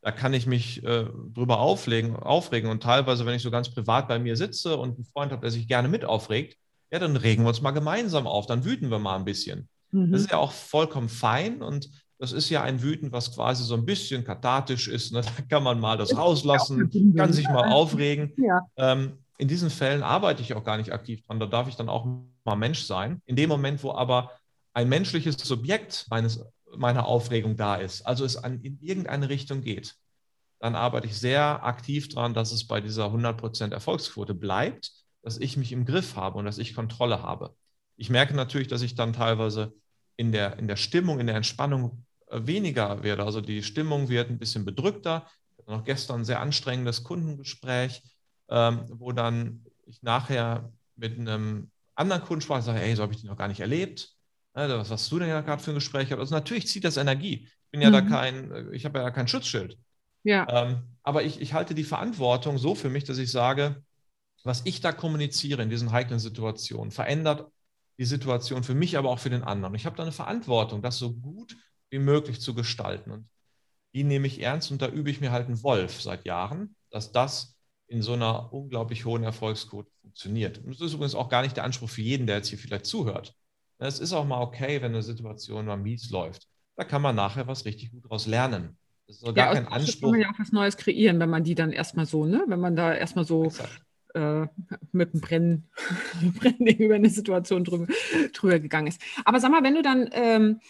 Da 0.00 0.12
kann 0.12 0.32
ich 0.32 0.46
mich 0.46 0.84
äh, 0.84 1.06
drüber 1.34 1.58
auflegen, 1.58 2.14
aufregen 2.14 2.70
und 2.70 2.84
teilweise, 2.84 3.26
wenn 3.26 3.34
ich 3.34 3.42
so 3.42 3.50
ganz 3.50 3.68
privat 3.68 4.06
bei 4.06 4.20
mir 4.20 4.36
sitze 4.36 4.76
und 4.76 4.94
einen 4.94 5.04
Freund 5.04 5.32
habe, 5.32 5.42
der 5.42 5.50
sich 5.50 5.66
gerne 5.66 5.88
mit 5.88 6.04
aufregt, 6.04 6.56
ja, 6.92 7.00
dann 7.00 7.16
regen 7.16 7.42
wir 7.42 7.48
uns 7.48 7.60
mal 7.60 7.72
gemeinsam 7.72 8.26
auf, 8.26 8.46
dann 8.46 8.64
wüten 8.64 8.90
wir 8.90 9.00
mal 9.00 9.16
ein 9.16 9.24
bisschen. 9.24 9.68
Mhm. 9.90 10.12
Das 10.12 10.20
ist 10.20 10.30
ja 10.30 10.38
auch 10.38 10.52
vollkommen 10.52 11.08
fein 11.08 11.62
und 11.62 11.90
das 12.18 12.32
ist 12.32 12.50
ja 12.50 12.62
ein 12.62 12.82
Wüten, 12.82 13.12
was 13.12 13.34
quasi 13.34 13.62
so 13.64 13.74
ein 13.74 13.84
bisschen 13.84 14.24
kathartisch 14.24 14.88
ist. 14.88 15.12
Ne? 15.12 15.20
Da 15.36 15.42
kann 15.48 15.62
man 15.62 15.80
mal 15.80 15.96
das 15.96 16.16
rauslassen, 16.16 16.90
kann 17.16 17.32
sich 17.32 17.48
mal 17.48 17.70
aufregen. 17.70 18.32
Ja. 18.36 18.60
Ähm, 18.76 19.18
in 19.38 19.46
diesen 19.46 19.70
Fällen 19.70 20.02
arbeite 20.02 20.42
ich 20.42 20.54
auch 20.54 20.64
gar 20.64 20.78
nicht 20.78 20.92
aktiv 20.92 21.22
dran. 21.22 21.38
Da 21.38 21.46
darf 21.46 21.68
ich 21.68 21.76
dann 21.76 21.88
auch 21.88 22.06
mal 22.44 22.56
Mensch 22.56 22.82
sein. 22.82 23.22
In 23.24 23.36
dem 23.36 23.48
Moment, 23.48 23.82
wo 23.84 23.92
aber 23.92 24.32
ein 24.74 24.88
menschliches 24.88 25.36
Subjekt 25.36 26.06
meines, 26.10 26.44
meiner 26.76 27.06
Aufregung 27.06 27.56
da 27.56 27.76
ist, 27.76 28.02
also 28.02 28.24
es 28.24 28.36
an, 28.36 28.60
in 28.62 28.78
irgendeine 28.80 29.28
Richtung 29.28 29.60
geht, 29.60 29.94
dann 30.58 30.74
arbeite 30.74 31.06
ich 31.06 31.16
sehr 31.16 31.64
aktiv 31.64 32.08
daran, 32.08 32.34
dass 32.34 32.50
es 32.50 32.66
bei 32.66 32.80
dieser 32.80 33.06
100% 33.06 33.72
Erfolgsquote 33.72 34.34
bleibt, 34.34 34.90
dass 35.22 35.38
ich 35.38 35.56
mich 35.56 35.70
im 35.70 35.84
Griff 35.84 36.16
habe 36.16 36.36
und 36.38 36.46
dass 36.46 36.58
ich 36.58 36.74
Kontrolle 36.74 37.22
habe. 37.22 37.54
Ich 37.96 38.10
merke 38.10 38.34
natürlich, 38.34 38.66
dass 38.66 38.82
ich 38.82 38.96
dann 38.96 39.12
teilweise 39.12 39.72
in 40.16 40.32
der, 40.32 40.58
in 40.58 40.66
der 40.66 40.76
Stimmung, 40.76 41.20
in 41.20 41.28
der 41.28 41.36
Entspannung 41.36 42.04
weniger 42.30 43.02
werde. 43.02 43.24
Also 43.24 43.40
die 43.40 43.62
Stimmung 43.62 44.08
wird 44.08 44.30
ein 44.30 44.38
bisschen 44.38 44.64
bedrückter. 44.64 45.26
Ich 45.52 45.58
hatte 45.58 45.70
noch 45.70 45.84
gestern 45.84 46.20
ein 46.20 46.24
sehr 46.24 46.40
anstrengendes 46.40 47.04
Kundengespräch, 47.04 48.02
ähm, 48.48 48.84
wo 48.88 49.12
dann 49.12 49.64
ich 49.86 50.02
nachher 50.02 50.70
mit 50.96 51.18
einem 51.18 51.70
anderen 51.94 52.22
Kunden 52.22 52.42
sprach 52.42 52.56
und 52.56 52.62
sage, 52.62 52.78
hey, 52.78 52.94
so 52.94 53.02
habe 53.02 53.12
ich 53.12 53.20
den 53.20 53.30
noch 53.30 53.36
gar 53.36 53.48
nicht 53.48 53.60
erlebt. 53.60 54.14
was 54.52 54.90
hast 54.90 55.10
du 55.10 55.18
denn 55.18 55.28
gerade 55.28 55.62
für 55.62 55.72
ein 55.72 55.76
Gespräch? 55.76 56.12
Also 56.12 56.34
natürlich 56.34 56.68
zieht 56.68 56.84
das 56.84 56.96
Energie. 56.96 57.48
Ich 57.64 57.70
bin 57.70 57.80
ja 57.80 57.88
mhm. 57.88 57.92
da 57.92 58.00
kein, 58.02 58.52
äh, 58.52 58.70
ich 58.72 58.84
habe 58.84 58.98
ja 58.98 59.10
kein 59.10 59.28
Schutzschild. 59.28 59.78
Ja. 60.24 60.46
Ähm, 60.50 60.82
aber 61.02 61.22
ich, 61.22 61.40
ich 61.40 61.54
halte 61.54 61.74
die 61.74 61.84
Verantwortung 61.84 62.58
so 62.58 62.74
für 62.74 62.90
mich, 62.90 63.04
dass 63.04 63.18
ich 63.18 63.30
sage, 63.30 63.82
was 64.44 64.62
ich 64.64 64.80
da 64.80 64.92
kommuniziere 64.92 65.62
in 65.62 65.70
diesen 65.70 65.92
heiklen 65.92 66.18
Situationen, 66.18 66.90
verändert 66.90 67.50
die 67.98 68.04
Situation 68.04 68.62
für 68.62 68.74
mich, 68.74 68.96
aber 68.96 69.10
auch 69.10 69.18
für 69.18 69.30
den 69.30 69.42
anderen. 69.42 69.74
Ich 69.74 69.86
habe 69.86 69.96
da 69.96 70.02
eine 70.02 70.12
Verantwortung, 70.12 70.82
das 70.82 70.98
so 70.98 71.12
gut 71.12 71.56
wie 71.90 71.98
möglich 71.98 72.40
zu 72.40 72.54
gestalten. 72.54 73.10
Und 73.10 73.28
die 73.94 74.04
nehme 74.04 74.26
ich 74.26 74.40
ernst 74.40 74.70
und 74.70 74.82
da 74.82 74.88
übe 74.88 75.10
ich 75.10 75.20
mir 75.20 75.32
halt 75.32 75.46
einen 75.46 75.62
Wolf 75.62 76.02
seit 76.02 76.24
Jahren, 76.24 76.76
dass 76.90 77.12
das 77.12 77.56
in 77.86 78.02
so 78.02 78.12
einer 78.12 78.52
unglaublich 78.52 79.04
hohen 79.04 79.22
Erfolgsquote 79.22 79.90
funktioniert. 80.02 80.58
Und 80.58 80.68
das 80.68 80.80
ist 80.80 80.94
übrigens 80.94 81.14
auch 81.14 81.28
gar 81.28 81.42
nicht 81.42 81.56
der 81.56 81.64
Anspruch 81.64 81.88
für 81.88 82.02
jeden, 82.02 82.26
der 82.26 82.36
jetzt 82.36 82.48
hier 82.48 82.58
vielleicht 82.58 82.86
zuhört. 82.86 83.34
Es 83.78 84.00
ist 84.00 84.12
auch 84.12 84.26
mal 84.26 84.42
okay, 84.42 84.82
wenn 84.82 84.92
eine 84.92 85.02
Situation 85.02 85.66
mal 85.66 85.76
mies 85.76 86.10
läuft. 86.10 86.48
Da 86.76 86.84
kann 86.84 87.00
man 87.00 87.16
nachher 87.16 87.46
was 87.46 87.64
richtig 87.64 87.92
gut 87.92 88.04
daraus 88.04 88.26
lernen. 88.26 88.76
Das 89.06 89.16
ist 89.16 89.34
gar 89.34 89.34
ja, 89.36 89.54
kein 89.54 89.68
Anspruch. 89.68 90.00
kann 90.02 90.10
man 90.10 90.20
ja 90.20 90.30
auch 90.30 90.38
was 90.38 90.52
Neues 90.52 90.76
kreieren, 90.76 91.18
wenn 91.18 91.30
man 91.30 91.44
die 91.44 91.54
dann 91.54 91.72
erstmal 91.72 92.04
so, 92.04 92.26
ne, 92.26 92.44
wenn 92.46 92.60
man 92.60 92.76
da 92.76 92.92
erstmal 92.92 93.24
so 93.24 93.50
äh, 94.14 94.46
mit 94.92 95.14
dem 95.14 95.20
Brennen, 95.20 95.70
Brennen 96.38 96.66
über 96.66 96.96
eine 96.96 97.08
Situation 97.08 97.64
drüber, 97.64 97.86
drüber 98.34 98.58
gegangen 98.58 98.88
ist. 98.88 99.00
Aber 99.24 99.40
sag 99.40 99.50
mal, 99.50 99.62
wenn 99.62 99.74
du 99.74 99.82
dann 99.82 100.10
ähm, 100.12 100.60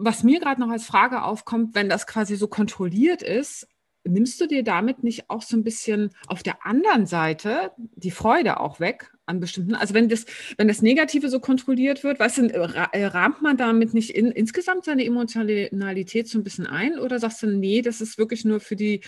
was 0.00 0.22
mir 0.22 0.40
gerade 0.40 0.60
noch 0.60 0.70
als 0.70 0.86
Frage 0.86 1.22
aufkommt, 1.22 1.74
wenn 1.74 1.88
das 1.88 2.06
quasi 2.06 2.36
so 2.36 2.48
kontrolliert 2.48 3.22
ist, 3.22 3.68
nimmst 4.04 4.40
du 4.40 4.46
dir 4.46 4.64
damit 4.64 5.04
nicht 5.04 5.28
auch 5.28 5.42
so 5.42 5.56
ein 5.56 5.62
bisschen 5.62 6.10
auf 6.26 6.42
der 6.42 6.64
anderen 6.64 7.06
Seite 7.06 7.72
die 7.76 8.10
Freude 8.10 8.60
auch 8.60 8.80
weg 8.80 9.12
an 9.26 9.40
bestimmten, 9.40 9.74
also 9.74 9.92
wenn 9.94 10.08
das, 10.08 10.24
wenn 10.56 10.68
das 10.68 10.80
Negative 10.80 11.28
so 11.28 11.38
kontrolliert 11.38 12.02
wird, 12.02 12.18
weißt 12.18 12.38
du, 12.38 12.42
äh, 12.48 13.04
rahmt 13.04 13.42
man 13.42 13.56
damit 13.56 13.92
nicht 13.92 14.10
in, 14.10 14.32
insgesamt 14.32 14.86
seine 14.86 15.04
Emotionalität 15.04 16.28
so 16.28 16.38
ein 16.38 16.44
bisschen 16.44 16.66
ein 16.66 16.98
oder 16.98 17.18
sagst 17.18 17.42
du, 17.42 17.46
nee, 17.46 17.82
das 17.82 18.00
ist 18.00 18.16
wirklich 18.16 18.44
nur 18.44 18.60
für 18.60 18.76
die 18.76 19.02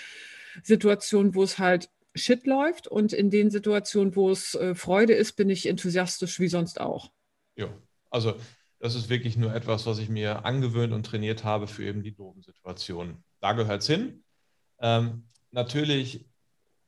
Situation, 0.63 1.35
wo 1.35 1.43
es 1.43 1.59
halt 1.59 1.89
Shit 2.15 2.47
läuft 2.47 2.87
und 2.89 3.15
in 3.15 3.31
den 3.31 3.51
Situationen, 3.51 4.15
wo 4.15 4.31
es 4.31 4.55
äh, 4.55 4.75
Freude 4.75 5.15
ist, 5.15 5.33
bin 5.33 5.49
ich 5.49 5.67
enthusiastisch 5.67 6.39
wie 6.41 6.49
sonst 6.49 6.79
auch. 6.79 7.11
Ja, 7.57 7.69
also 8.11 8.35
das 8.83 8.97
ist 8.97 9.09
wirklich 9.09 9.37
nur 9.37 9.55
etwas, 9.55 9.87
was 9.87 9.99
ich 9.99 10.09
mir 10.09 10.45
angewöhnt 10.45 10.93
und 10.93 11.07
trainiert 11.07 11.45
habe 11.45 11.69
für 11.69 11.85
eben 11.85 12.03
die 12.03 12.17
doofen 12.17 12.43
Situationen. 12.43 13.23
Da 13.39 13.53
gehört 13.53 13.83
es 13.83 13.87
hin. 13.87 14.25
Ähm, 14.81 15.29
natürlich 15.53 16.27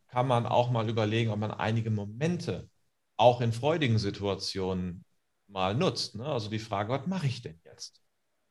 kann 0.09 0.27
man 0.27 0.45
auch 0.45 0.73
mal 0.73 0.89
überlegen, 0.89 1.31
ob 1.31 1.39
man 1.39 1.53
einige 1.53 1.91
Momente 1.91 2.69
auch 3.17 3.41
in 3.41 3.53
freudigen 3.53 4.01
Situationen 4.01 5.05
mal 5.47 5.77
nutzt. 5.77 6.17
Ne? 6.17 6.27
Also 6.27 6.51
die 6.51 6.59
Frage, 6.59 6.93
was 6.93 7.07
mache 7.07 7.29
ich 7.29 7.43
denn 7.43 7.61
jetzt? 7.65 8.03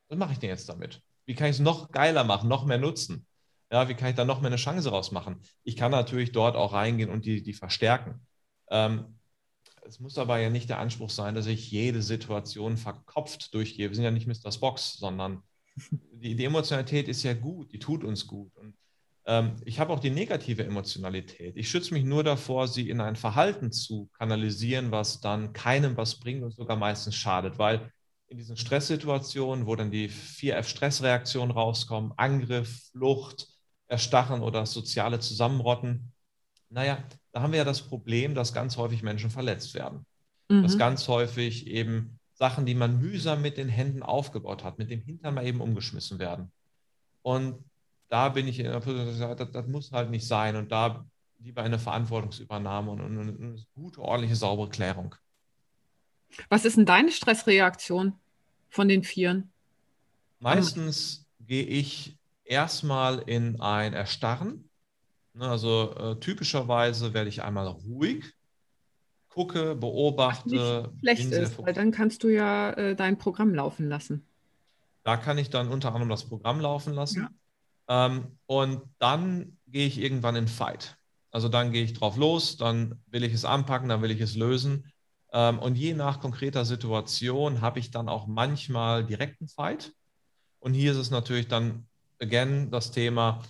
Was 0.07 0.17
mache 0.17 0.31
ich 0.31 0.39
denn 0.39 0.49
jetzt 0.49 0.69
damit? 0.69 1.01
Wie 1.25 1.35
kann 1.35 1.47
ich 1.47 1.57
es 1.57 1.59
noch 1.59 1.91
geiler 1.91 2.23
machen, 2.23 2.47
noch 2.47 2.63
mehr 2.63 2.77
nutzen? 2.77 3.27
Ja, 3.69 3.89
wie 3.89 3.93
kann 3.93 4.07
ich 4.07 4.15
da 4.15 4.23
noch 4.23 4.39
mehr 4.39 4.51
eine 4.51 4.55
Chance 4.55 4.89
rausmachen? 4.89 5.41
Ich 5.63 5.75
kann 5.75 5.91
natürlich 5.91 6.31
dort 6.31 6.55
auch 6.55 6.71
reingehen 6.71 7.09
und 7.09 7.25
die, 7.25 7.43
die 7.43 7.53
verstärken. 7.53 8.25
Ähm, 8.69 9.19
es 9.85 9.99
muss 9.99 10.17
aber 10.17 10.39
ja 10.39 10.49
nicht 10.49 10.69
der 10.69 10.79
Anspruch 10.79 11.09
sein, 11.09 11.35
dass 11.35 11.47
ich 11.47 11.71
jede 11.71 12.01
Situation 12.01 12.77
verkopft 12.77 13.53
durchgehe. 13.53 13.89
Wir 13.89 13.95
sind 13.95 14.05
ja 14.05 14.11
nicht 14.11 14.27
Mr. 14.27 14.51
Spox, 14.51 14.97
sondern 14.97 15.43
die, 15.91 16.35
die 16.35 16.45
Emotionalität 16.45 17.07
ist 17.07 17.23
ja 17.23 17.33
gut, 17.33 17.71
die 17.71 17.79
tut 17.79 18.03
uns 18.03 18.27
gut. 18.27 18.55
Und 18.55 18.75
ähm, 19.25 19.55
ich 19.65 19.79
habe 19.79 19.93
auch 19.93 19.99
die 19.99 20.09
negative 20.09 20.63
Emotionalität. 20.63 21.55
Ich 21.57 21.69
schütze 21.69 21.93
mich 21.93 22.03
nur 22.03 22.23
davor, 22.23 22.67
sie 22.67 22.89
in 22.89 23.01
ein 23.01 23.15
Verhalten 23.15 23.71
zu 23.71 24.09
kanalisieren, 24.17 24.91
was 24.91 25.21
dann 25.21 25.53
keinem 25.53 25.97
was 25.97 26.19
bringt 26.19 26.43
und 26.43 26.51
sogar 26.51 26.77
meistens 26.77 27.15
schadet, 27.15 27.57
weil 27.57 27.91
in 28.27 28.37
diesen 28.37 28.57
Stresssituationen, 28.57 29.65
wo 29.65 29.75
dann 29.75 29.91
die 29.91 30.09
4F-Stressreaktionen 30.09 31.51
rauskommen, 31.51 32.13
Angriff, 32.17 32.89
Flucht, 32.91 33.47
Erstachen 33.87 34.41
oder 34.41 34.65
soziale 34.65 35.19
Zusammenrotten, 35.19 36.11
naja, 36.69 36.97
da 37.33 37.41
haben 37.41 37.51
wir 37.51 37.57
ja 37.57 37.65
das 37.65 37.81
Problem, 37.81 38.35
dass 38.35 38.53
ganz 38.53 38.77
häufig 38.77 39.03
Menschen 39.03 39.29
verletzt 39.29 39.73
werden. 39.73 40.05
Mhm. 40.49 40.63
Dass 40.63 40.77
ganz 40.77 41.07
häufig 41.07 41.67
eben 41.67 42.19
Sachen, 42.33 42.65
die 42.65 42.75
man 42.75 43.01
mühsam 43.01 43.41
mit 43.41 43.57
den 43.57 43.69
Händen 43.69 44.03
aufgebaut 44.03 44.63
hat, 44.63 44.77
mit 44.77 44.89
dem 44.89 45.01
Hintern 45.01 45.33
mal 45.33 45.45
eben 45.45 45.59
umgeschmissen 45.59 46.19
werden. 46.19 46.51
Und 47.23 47.63
da 48.09 48.29
bin 48.29 48.47
ich 48.47 48.59
in 48.59 48.65
der 48.65 48.79
Position, 48.79 49.35
das, 49.35 49.51
das 49.51 49.67
muss 49.67 49.91
halt 49.91 50.11
nicht 50.11 50.27
sein. 50.27 50.55
Und 50.55 50.71
da 50.71 51.05
lieber 51.39 51.63
eine 51.63 51.79
Verantwortungsübernahme 51.79 52.91
und 52.91 53.01
eine, 53.01 53.21
eine 53.21 53.65
gute, 53.73 54.01
ordentliche, 54.01 54.35
saubere 54.35 54.69
Klärung. 54.69 55.15
Was 56.49 56.65
ist 56.65 56.77
denn 56.77 56.85
deine 56.85 57.11
Stressreaktion 57.11 58.13
von 58.69 58.87
den 58.87 59.03
Vieren? 59.03 59.51
Meistens 60.39 61.25
gehe 61.39 61.65
ich 61.65 62.15
erstmal 62.43 63.19
in 63.19 63.59
ein 63.59 63.93
Erstarren 63.93 64.69
also 65.39 65.95
äh, 65.95 66.19
typischerweise 66.19 67.13
werde 67.13 67.29
ich 67.29 67.41
einmal 67.41 67.67
ruhig, 67.67 68.33
gucke, 69.29 69.75
beobachte. 69.75 70.91
Was 70.91 70.99
schlecht 70.99 71.31
ist, 71.31 71.57
weil 71.59 71.73
dann 71.73 71.91
kannst 71.91 72.23
du 72.23 72.29
ja 72.29 72.71
äh, 72.71 72.95
dein 72.95 73.17
Programm 73.17 73.53
laufen 73.53 73.89
lassen. 73.89 74.25
Da 75.03 75.17
kann 75.17 75.37
ich 75.37 75.49
dann 75.49 75.69
unter 75.69 75.89
anderem 75.89 76.09
das 76.09 76.25
Programm 76.25 76.61
laufen 76.61 76.93
lassen. 76.93 77.27
Ja. 77.87 78.05
Ähm, 78.05 78.37
und 78.45 78.81
dann 78.99 79.57
gehe 79.67 79.87
ich 79.87 79.99
irgendwann 79.99 80.35
in 80.35 80.47
Fight. 80.47 80.97
Also 81.31 81.49
dann 81.49 81.71
gehe 81.71 81.83
ich 81.83 81.93
drauf 81.93 82.15
los, 82.15 82.57
dann 82.57 83.01
will 83.07 83.23
ich 83.23 83.33
es 83.33 83.43
anpacken, 83.43 83.89
dann 83.89 84.01
will 84.01 84.11
ich 84.11 84.21
es 84.21 84.35
lösen. 84.35 84.91
Ähm, 85.33 85.57
und 85.59 85.75
je 85.75 85.95
nach 85.95 86.21
konkreter 86.21 86.63
Situation 86.63 87.61
habe 87.61 87.79
ich 87.79 87.89
dann 87.89 88.07
auch 88.07 88.27
manchmal 88.27 89.03
direkten 89.03 89.47
Fight. 89.47 89.93
Und 90.59 90.75
hier 90.75 90.91
ist 90.91 90.99
es 90.99 91.11
natürlich 91.11 91.47
dann, 91.47 91.87
again, 92.21 92.69
das 92.69 92.91
Thema, 92.91 93.41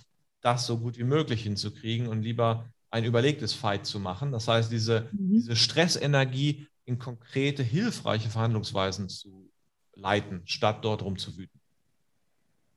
das 0.44 0.66
so 0.66 0.78
gut 0.78 0.98
wie 0.98 1.04
möglich 1.04 1.42
hinzukriegen 1.42 2.06
und 2.06 2.22
lieber 2.22 2.66
ein 2.90 3.04
überlegtes 3.04 3.54
Fight 3.54 3.86
zu 3.86 3.98
machen. 3.98 4.30
Das 4.30 4.46
heißt, 4.46 4.70
diese, 4.70 5.08
mhm. 5.12 5.32
diese 5.32 5.56
Stressenergie 5.56 6.68
in 6.84 6.98
konkrete, 6.98 7.62
hilfreiche 7.62 8.28
Verhandlungsweisen 8.28 9.08
zu 9.08 9.50
leiten, 9.94 10.42
statt 10.44 10.84
dort 10.84 11.02
rumzuwüten. 11.02 11.60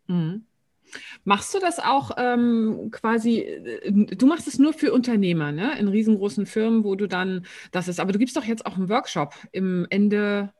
Mhm. 0.08 0.46
Machst 1.26 1.54
du 1.54 1.60
das 1.60 1.80
auch 1.80 2.12
ähm, 2.18 2.90
quasi, 2.92 3.46
du 3.92 4.26
machst 4.26 4.48
es 4.48 4.58
nur 4.58 4.72
für 4.72 4.94
Unternehmer, 4.94 5.52
ne? 5.52 5.78
in 5.78 5.90
riesengroßen 5.90 6.46
Firmen, 6.46 6.86
wo 6.86 6.96
du 6.96 7.08
dann 7.08 7.46
das 7.74 7.90
ist, 7.90 8.00
aber 8.00 8.14
du 8.14 8.20
gibst 8.20 8.38
doch 8.38 8.46
jetzt 8.46 8.66
auch 8.66 8.78
einen 8.78 8.88
Workshop 8.88 9.36
im 9.52 9.86
Ende 9.90 10.54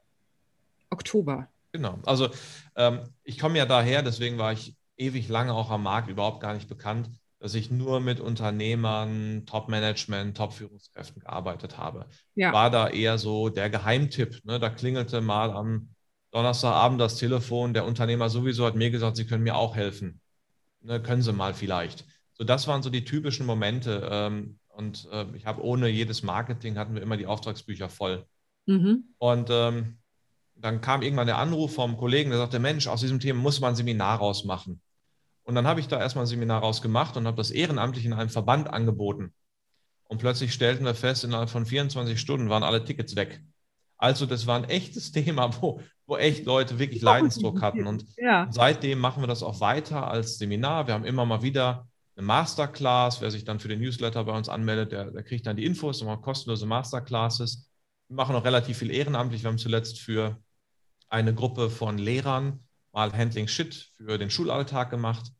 Oktober. 0.90 1.48
Genau, 1.72 2.00
also 2.06 2.30
ähm, 2.76 3.04
ich 3.24 3.40
komme 3.40 3.58
ja 3.58 3.66
daher, 3.66 4.04
deswegen 4.04 4.38
war 4.38 4.52
ich 4.52 4.76
ewig 4.98 5.30
lange 5.30 5.54
auch 5.54 5.70
am 5.70 5.84
Markt 5.84 6.10
überhaupt 6.10 6.42
gar 6.42 6.54
nicht 6.54 6.68
bekannt, 6.68 7.10
dass 7.40 7.54
ich 7.54 7.70
nur 7.70 8.00
mit 8.00 8.20
Unternehmern, 8.20 9.46
Top-Management, 9.46 10.36
Top-Führungskräften 10.36 11.22
gearbeitet 11.22 11.78
habe. 11.78 12.08
Ja. 12.36 12.52
War 12.52 12.72
da 12.72 12.90
eher 12.90 13.18
so 13.18 13.50
der 13.50 13.70
Geheimtipp. 13.70 14.44
Ne? 14.44 14.60
Da 14.60 14.70
klingelte 14.70 15.22
mal 15.22 15.52
am 15.52 15.90
Donnerstagabend 16.32 17.00
das 17.00 17.18
Telefon. 17.18 17.74
Der 17.74 17.86
Unternehmer 17.86 18.30
sowieso 18.30 18.66
hat 18.66 18.76
mir 18.76 18.90
gesagt, 18.90 19.18
Sie 19.18 19.28
können 19.28 19.44
mir 19.44 19.56
auch 19.56 19.76
helfen. 19.76 20.20
Ne? 20.82 21.02
Können 21.02 21.22
Sie 21.22 21.32
mal 21.32 21.54
vielleicht. 21.54 22.06
So, 22.34 22.44
das 22.44 22.68
waren 22.68 22.82
so 22.82 22.90
die 22.90 23.06
typischen 23.06 23.46
Momente. 23.46 24.08
Ähm, 24.12 24.60
und 24.70 25.08
äh, 25.12 25.26
ich 25.36 25.46
habe 25.46 25.64
ohne 25.64 25.88
jedes 25.90 26.24
Marketing 26.24 26.78
hatten 26.78 26.96
wir 26.96 27.02
immer 27.02 27.18
die 27.18 27.28
Auftragsbücher 27.28 27.90
voll. 27.90 28.26
Mhm. 28.66 29.06
Und 29.20 29.50
ähm, 29.52 29.98
dann 30.56 30.82
kam 30.82 31.02
irgendwann 31.04 31.28
der 31.28 31.38
Anruf 31.38 31.76
vom 31.76 31.98
Kollegen, 31.98 32.32
der 32.32 32.40
sagte, 32.40 32.60
Mensch, 32.60 32.88
aus 32.88 33.02
diesem 33.02 33.20
Thema 33.20 33.40
muss 33.40 33.60
man 33.60 33.74
ein 33.74 33.76
Seminar 33.76 34.18
rausmachen. 34.18 34.82
Und 35.48 35.56
dann 35.56 35.66
habe 35.66 35.80
ich 35.80 35.88
da 35.88 35.98
erstmal 35.98 36.26
ein 36.26 36.28
Seminar 36.28 36.60
rausgemacht 36.60 37.16
und 37.16 37.26
habe 37.26 37.38
das 37.38 37.52
ehrenamtlich 37.52 38.06
in 38.06 38.12
einem 38.12 38.30
Verband 38.30 38.70
angeboten. 38.70 39.34
Und 40.04 40.18
plötzlich 40.18 40.54
stellten 40.54 40.84
wir 40.84 40.94
fest, 40.94 41.24
innerhalb 41.24 41.50
von 41.50 41.66
24 41.66 42.20
Stunden 42.20 42.50
waren 42.50 42.64
alle 42.64 42.84
Tickets 42.84 43.16
weg. 43.16 43.42
Also 43.98 44.26
das 44.26 44.46
war 44.46 44.58
ein 44.58 44.66
echtes 44.66 45.12
Thema, 45.14 45.62
wo, 45.62 45.80
wo 46.06 46.18
echt 46.18 46.46
Leute 46.46 46.80
wirklich 46.80 47.02
Leidensdruck 47.02 47.62
hatten. 47.62 47.88
Und 47.88 48.06
ja. 48.18 48.48
seitdem 48.52 49.00
machen 49.00 49.24
wir 49.24 49.28
das 49.28 49.42
auch 49.42 49.62
weiter 49.62 50.12
als 50.12 50.38
Seminar. 50.38 50.88
Wir 50.88 50.94
haben 50.94 51.06
immer 51.06 51.26
mal 51.26 51.42
wieder 51.42 51.88
eine 52.18 52.26
Masterclass. 52.26 53.22
Wer 53.22 53.32
sich 53.32 53.46
dann 53.46 53.62
für 53.62 53.70
den 53.70 53.80
Newsletter 53.80 54.26
bei 54.26 54.36
uns 54.36 54.50
anmeldet, 54.50 54.92
der, 54.92 55.12
der 55.12 55.24
kriegt 55.24 55.48
dann 55.48 55.56
die 55.56 55.66
Infos, 55.66 56.02
nochmal 56.02 56.20
kostenlose 56.20 56.66
Masterclasses. 56.66 57.72
Wir 58.10 58.18
machen 58.18 58.36
auch 58.36 58.44
relativ 58.44 58.80
viel 58.80 58.92
ehrenamtlich. 58.92 59.44
Wir 59.44 59.50
haben 59.50 59.58
zuletzt 59.58 60.02
für 60.02 60.38
eine 61.08 61.34
Gruppe 61.34 61.70
von 61.70 61.98
Lehrern 61.98 62.60
mal 62.92 63.14
Handling 63.14 63.48
Shit 63.48 63.92
für 63.96 64.18
den 64.18 64.30
Schulalltag 64.30 64.90
gemacht. 64.90 65.32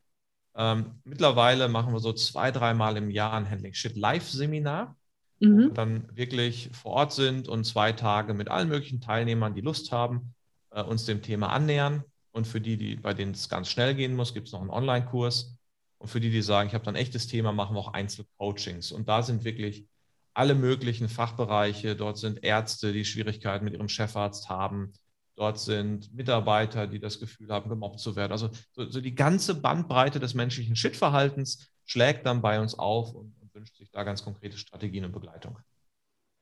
Ähm, 0.58 1.00
mittlerweile 1.04 1.68
machen 1.68 1.92
wir 1.92 2.00
so 2.00 2.12
zwei, 2.12 2.50
dreimal 2.50 2.96
im 2.96 3.10
Jahr 3.10 3.32
ein 3.34 3.48
Handling 3.48 3.74
Shit 3.74 3.96
Live-Seminar, 3.96 4.96
mhm. 5.38 5.56
wo 5.56 5.62
wir 5.62 5.70
dann 5.70 6.08
wirklich 6.16 6.68
vor 6.72 6.92
Ort 6.92 7.12
sind 7.12 7.46
und 7.48 7.64
zwei 7.64 7.92
Tage 7.92 8.34
mit 8.34 8.48
allen 8.48 8.68
möglichen 8.68 9.00
Teilnehmern, 9.00 9.54
die 9.54 9.60
Lust 9.60 9.92
haben, 9.92 10.34
äh, 10.70 10.82
uns 10.82 11.06
dem 11.06 11.22
Thema 11.22 11.50
annähern. 11.50 12.02
Und 12.32 12.46
für 12.46 12.60
die, 12.60 12.76
die, 12.76 12.96
bei 12.96 13.14
denen 13.14 13.32
es 13.32 13.48
ganz 13.48 13.68
schnell 13.68 13.94
gehen 13.94 14.16
muss, 14.16 14.34
gibt 14.34 14.48
es 14.48 14.52
noch 14.52 14.60
einen 14.60 14.70
Online-Kurs. 14.70 15.56
Und 15.98 16.08
für 16.08 16.20
die, 16.20 16.30
die 16.30 16.42
sagen, 16.42 16.68
ich 16.68 16.74
habe 16.74 16.86
ein 16.88 16.96
echtes 16.96 17.28
Thema, 17.28 17.52
machen 17.52 17.74
wir 17.76 17.80
auch 17.80 17.92
Einzelcoachings. 17.92 18.90
Und 18.90 19.08
da 19.08 19.22
sind 19.22 19.44
wirklich 19.44 19.86
alle 20.34 20.54
möglichen 20.54 21.08
Fachbereiche. 21.08 21.96
Dort 21.96 22.18
sind 22.18 22.44
Ärzte, 22.44 22.92
die 22.92 23.04
Schwierigkeiten 23.04 23.64
mit 23.64 23.74
ihrem 23.74 23.88
Chefarzt 23.88 24.48
haben. 24.48 24.92
Dort 25.38 25.60
sind 25.60 26.12
Mitarbeiter, 26.12 26.88
die 26.88 26.98
das 26.98 27.20
Gefühl 27.20 27.50
haben, 27.50 27.70
gemobbt 27.70 28.00
zu 28.00 28.16
werden. 28.16 28.32
Also 28.32 28.50
so, 28.72 28.90
so 28.90 29.00
die 29.00 29.14
ganze 29.14 29.54
Bandbreite 29.54 30.18
des 30.18 30.34
menschlichen 30.34 30.74
Shit-Verhaltens 30.74 31.70
schlägt 31.84 32.26
dann 32.26 32.42
bei 32.42 32.60
uns 32.60 32.76
auf 32.76 33.14
und, 33.14 33.36
und 33.40 33.54
wünscht 33.54 33.76
sich 33.76 33.88
da 33.92 34.02
ganz 34.02 34.24
konkrete 34.24 34.58
Strategien 34.58 35.04
und 35.04 35.12
Begleitung. 35.12 35.56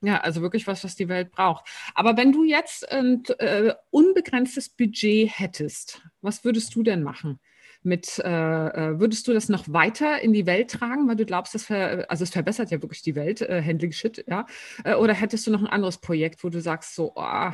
Ja, 0.01 0.21
also 0.21 0.41
wirklich 0.41 0.65
was, 0.65 0.83
was 0.83 0.95
die 0.95 1.09
Welt 1.09 1.31
braucht. 1.31 1.69
Aber 1.93 2.17
wenn 2.17 2.31
du 2.31 2.43
jetzt 2.43 2.91
ein 2.91 3.23
äh, 3.37 3.75
unbegrenztes 3.91 4.69
Budget 4.69 5.29
hättest, 5.31 6.01
was 6.21 6.43
würdest 6.43 6.73
du 6.73 6.81
denn 6.81 7.03
machen? 7.03 7.39
mit, 7.83 8.19
äh, 8.19 8.27
äh, 8.27 8.99
würdest 8.99 9.27
du 9.27 9.33
das 9.33 9.49
noch 9.49 9.67
weiter 9.69 10.19
in 10.21 10.33
die 10.33 10.45
Welt 10.45 10.71
tragen, 10.71 11.07
weil 11.07 11.15
du 11.15 11.25
glaubst, 11.25 11.55
das 11.55 11.69
also 11.71 12.23
es 12.23 12.31
verbessert 12.31 12.71
ja 12.71 12.81
wirklich 12.81 13.03
die 13.03 13.15
Welt, 13.15 13.41
äh, 13.41 13.63
Handling 13.63 13.91
Shit, 13.91 14.25
ja? 14.27 14.45
Äh, 14.83 14.95
oder 14.95 15.13
hättest 15.13 15.47
du 15.47 15.51
noch 15.51 15.61
ein 15.61 15.67
anderes 15.67 15.99
Projekt, 15.99 16.43
wo 16.43 16.49
du 16.49 16.59
sagst, 16.59 16.95
so, 16.95 17.13
oh, 17.15 17.51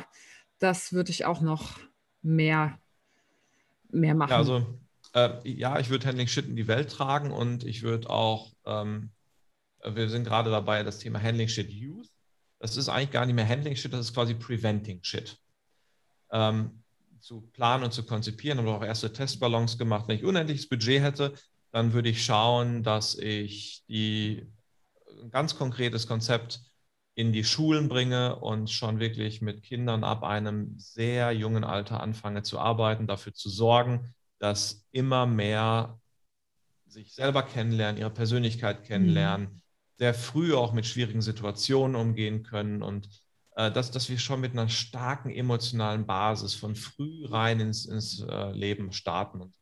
das 0.58 0.92
würde 0.92 1.10
ich 1.10 1.24
auch 1.24 1.40
noch 1.40 1.78
mehr, 2.22 2.78
mehr 3.90 4.14
machen? 4.14 4.30
Ja, 4.30 4.36
also 4.36 4.78
äh, 5.14 5.48
ja, 5.48 5.78
ich 5.78 5.90
würde 5.90 6.06
Handling 6.06 6.26
Shit 6.26 6.46
in 6.46 6.56
die 6.56 6.68
Welt 6.68 6.90
tragen 6.90 7.30
und 7.30 7.64
ich 7.64 7.82
würde 7.82 8.10
auch, 8.10 8.52
ähm, 8.64 9.10
wir 9.84 10.08
sind 10.08 10.24
gerade 10.24 10.50
dabei, 10.50 10.82
das 10.82 10.98
Thema 10.98 11.22
Handling 11.22 11.48
Shit 11.48 11.70
Youth. 11.70 12.08
Das 12.58 12.76
ist 12.76 12.88
eigentlich 12.88 13.10
gar 13.10 13.26
nicht 13.26 13.34
mehr 13.34 13.48
Handling 13.48 13.76
Shit, 13.76 13.92
das 13.92 14.06
ist 14.06 14.14
quasi 14.14 14.34
Preventing 14.34 15.02
Shit. 15.02 15.38
Ähm, 16.30 16.82
zu 17.20 17.40
planen 17.40 17.84
und 17.84 17.92
zu 17.92 18.04
konzipieren, 18.04 18.58
habe 18.58 18.70
auch 18.70 18.84
erste 18.84 19.12
Testballons 19.12 19.78
gemacht. 19.78 20.06
Wenn 20.08 20.16
ich 20.18 20.24
unendliches 20.24 20.68
Budget 20.68 21.02
hätte, 21.02 21.32
dann 21.70 21.92
würde 21.92 22.10
ich 22.10 22.24
schauen, 22.24 22.82
dass 22.82 23.14
ich 23.16 23.82
die, 23.88 24.46
ein 25.22 25.30
ganz 25.30 25.56
konkretes 25.56 26.06
Konzept 26.06 26.60
in 27.14 27.32
die 27.32 27.44
Schulen 27.44 27.88
bringe 27.88 28.36
und 28.36 28.70
schon 28.70 28.98
wirklich 28.98 29.40
mit 29.40 29.62
Kindern 29.62 30.02
ab 30.02 30.24
einem 30.24 30.78
sehr 30.78 31.32
jungen 31.32 31.64
Alter 31.64 32.00
anfange 32.00 32.42
zu 32.42 32.58
arbeiten, 32.58 33.06
dafür 33.06 33.34
zu 33.34 33.48
sorgen, 33.48 34.12
dass 34.38 34.84
immer 34.90 35.26
mehr 35.26 36.00
sich 36.86 37.14
selber 37.14 37.42
kennenlernen, 37.42 38.00
ihre 38.00 38.10
Persönlichkeit 38.10 38.84
kennenlernen, 38.84 39.46
mhm. 39.46 39.62
sehr 39.98 40.14
früh 40.14 40.54
auch 40.54 40.72
mit 40.72 40.86
schwierigen 40.86 41.22
Situationen 41.22 41.96
umgehen 41.96 42.42
können 42.42 42.82
und 42.82 43.08
äh, 43.56 43.70
dass, 43.70 43.90
dass 43.90 44.08
wir 44.08 44.18
schon 44.18 44.40
mit 44.40 44.52
einer 44.52 44.68
starken 44.68 45.30
emotionalen 45.30 46.06
Basis 46.06 46.54
von 46.54 46.74
früh 46.74 47.26
rein 47.26 47.60
ins, 47.60 47.86
ins 47.86 48.20
äh, 48.20 48.50
Leben 48.52 48.92
starten. 48.92 49.40
Und 49.40 49.54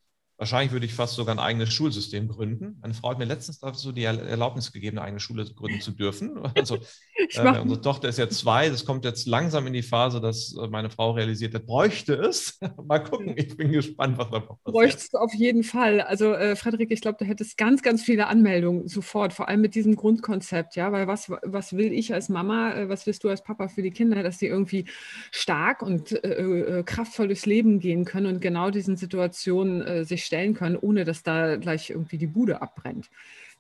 Wahrscheinlich 0.43 0.73
würde 0.73 0.87
ich 0.87 0.95
fast 0.95 1.15
sogar 1.15 1.37
ein 1.37 1.39
eigenes 1.39 1.73
Schulsystem 1.73 2.27
gründen. 2.27 2.77
Meine 2.83 2.95
Frau 2.95 3.11
hat 3.11 3.19
mir 3.21 3.27
letztens 3.27 3.61
dazu 3.61 3.93
die 3.93 4.03
Erlaubnis 4.03 4.73
gegeben, 4.73 4.99
eine 4.99 5.07
eigene 5.07 5.21
Schule 5.21 5.45
gründen 5.45 5.81
zu 5.81 5.93
dürfen. 5.93 6.33
Also, 6.57 6.77
äh, 7.17 7.61
unsere 7.61 7.81
Tochter 7.81 8.09
ist 8.09 8.19
ja 8.19 8.29
zwei. 8.29 8.69
Das 8.69 8.85
kommt 8.85 9.05
jetzt 9.05 9.27
langsam 9.27 9.67
in 9.67 9.73
die 9.73 9.83
Phase, 9.83 10.21
dass 10.21 10.57
äh, 10.57 10.67
meine 10.67 10.91
Frau 10.91 11.13
realisiert 11.13 11.55
hat, 11.55 11.67
bräuchte 11.67 12.15
es. 12.15 12.59
Mal 12.85 12.99
gucken, 12.99 13.35
ich 13.37 13.57
bin 13.57 13.71
gespannt, 13.71 14.19
was 14.19 14.31
da 14.31 14.41
passiert. 14.41 14.65
Bräuchtest 14.65 15.15
du 15.15 15.19
auf 15.19 15.33
jeden 15.33 15.63
Fall. 15.63 16.01
Also, 16.01 16.35
äh, 16.35 16.57
Frederik, 16.57 16.91
ich 16.91 17.01
glaube, 17.01 17.19
du 17.19 17.25
hättest 17.25 17.57
ganz, 17.57 17.83
ganz 17.83 18.03
viele 18.03 18.27
Anmeldungen 18.27 18.89
sofort, 18.89 19.33
vor 19.33 19.49
allem 19.49 19.61
mit 19.61 19.77
diesem 19.77 19.95
Grundkonzept. 19.95 20.75
Ja, 20.75 20.91
weil 20.91 21.07
was, 21.07 21.31
was 21.31 21.77
will 21.77 21.93
ich 21.93 22.13
als 22.13 22.29
Mama, 22.29 22.75
äh, 22.75 22.89
was 22.89 23.07
willst 23.07 23.23
du 23.23 23.29
als 23.29 23.45
Papa 23.45 23.69
für 23.69 23.83
die 23.83 23.93
Kinder, 23.93 24.23
dass 24.25 24.39
sie 24.39 24.47
irgendwie 24.47 24.87
stark 25.31 25.83
und 25.83 26.13
äh, 26.25 26.79
äh 26.79 26.83
kraftvoll 26.83 27.29
durchs 27.29 27.47
Leben 27.47 27.79
gehen 27.79 28.05
können 28.05 28.27
und 28.27 28.41
genau 28.41 28.71
diesen 28.71 28.97
Situationen 28.97 30.05
sich 30.05 30.25
stellen 30.33 30.55
können, 30.55 30.77
ohne 30.77 31.05
dass 31.05 31.23
da 31.23 31.57
gleich 31.57 31.91
irgendwie 31.91 32.17
die 32.17 32.27
Bude 32.27 32.63
abbrennt. 32.63 33.11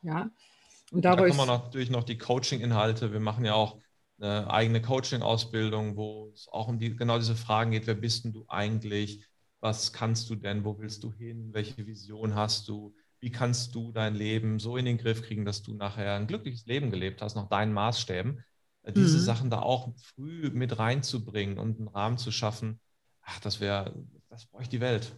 Ja. 0.02 0.30
Und 0.90 1.04
da 1.04 1.14
kommen 1.16 1.46
natürlich 1.46 1.90
noch 1.90 2.02
die 2.02 2.16
Coaching-Inhalte. 2.16 3.12
Wir 3.12 3.20
machen 3.20 3.44
ja 3.44 3.52
auch 3.52 3.78
eine 4.18 4.50
eigene 4.50 4.80
Coaching-Ausbildung, 4.80 5.96
wo 5.96 6.30
es 6.32 6.48
auch 6.48 6.68
um 6.68 6.78
die, 6.78 6.96
genau 6.96 7.18
diese 7.18 7.36
Fragen 7.36 7.72
geht. 7.72 7.86
Wer 7.86 7.94
bist 7.94 8.24
denn 8.24 8.32
du 8.32 8.46
eigentlich? 8.48 9.22
Was 9.60 9.92
kannst 9.92 10.30
du 10.30 10.34
denn? 10.34 10.64
Wo 10.64 10.78
willst 10.78 11.02
du 11.04 11.12
hin? 11.12 11.50
Welche 11.52 11.86
Vision 11.86 12.34
hast 12.34 12.68
du? 12.68 12.94
Wie 13.20 13.30
kannst 13.30 13.74
du 13.74 13.92
dein 13.92 14.14
Leben 14.14 14.58
so 14.58 14.78
in 14.78 14.86
den 14.86 14.96
Griff 14.96 15.22
kriegen, 15.22 15.44
dass 15.44 15.62
du 15.62 15.74
nachher 15.74 16.14
ein 16.14 16.26
glückliches 16.26 16.64
Leben 16.64 16.90
gelebt 16.90 17.20
hast, 17.20 17.36
nach 17.36 17.48
deinen 17.48 17.74
Maßstäben? 17.74 18.42
Äh, 18.82 18.92
diese 18.92 19.18
mhm. 19.18 19.22
Sachen 19.22 19.50
da 19.50 19.60
auch 19.60 19.92
früh 19.96 20.50
mit 20.50 20.78
reinzubringen 20.78 21.58
und 21.58 21.78
einen 21.78 21.88
Rahmen 21.88 22.16
zu 22.16 22.32
schaffen, 22.32 22.80
ach, 23.20 23.40
das 23.40 23.60
wäre, 23.60 23.94
das 24.30 24.46
bräuchte 24.46 24.70
die 24.70 24.80
Welt. 24.80 25.12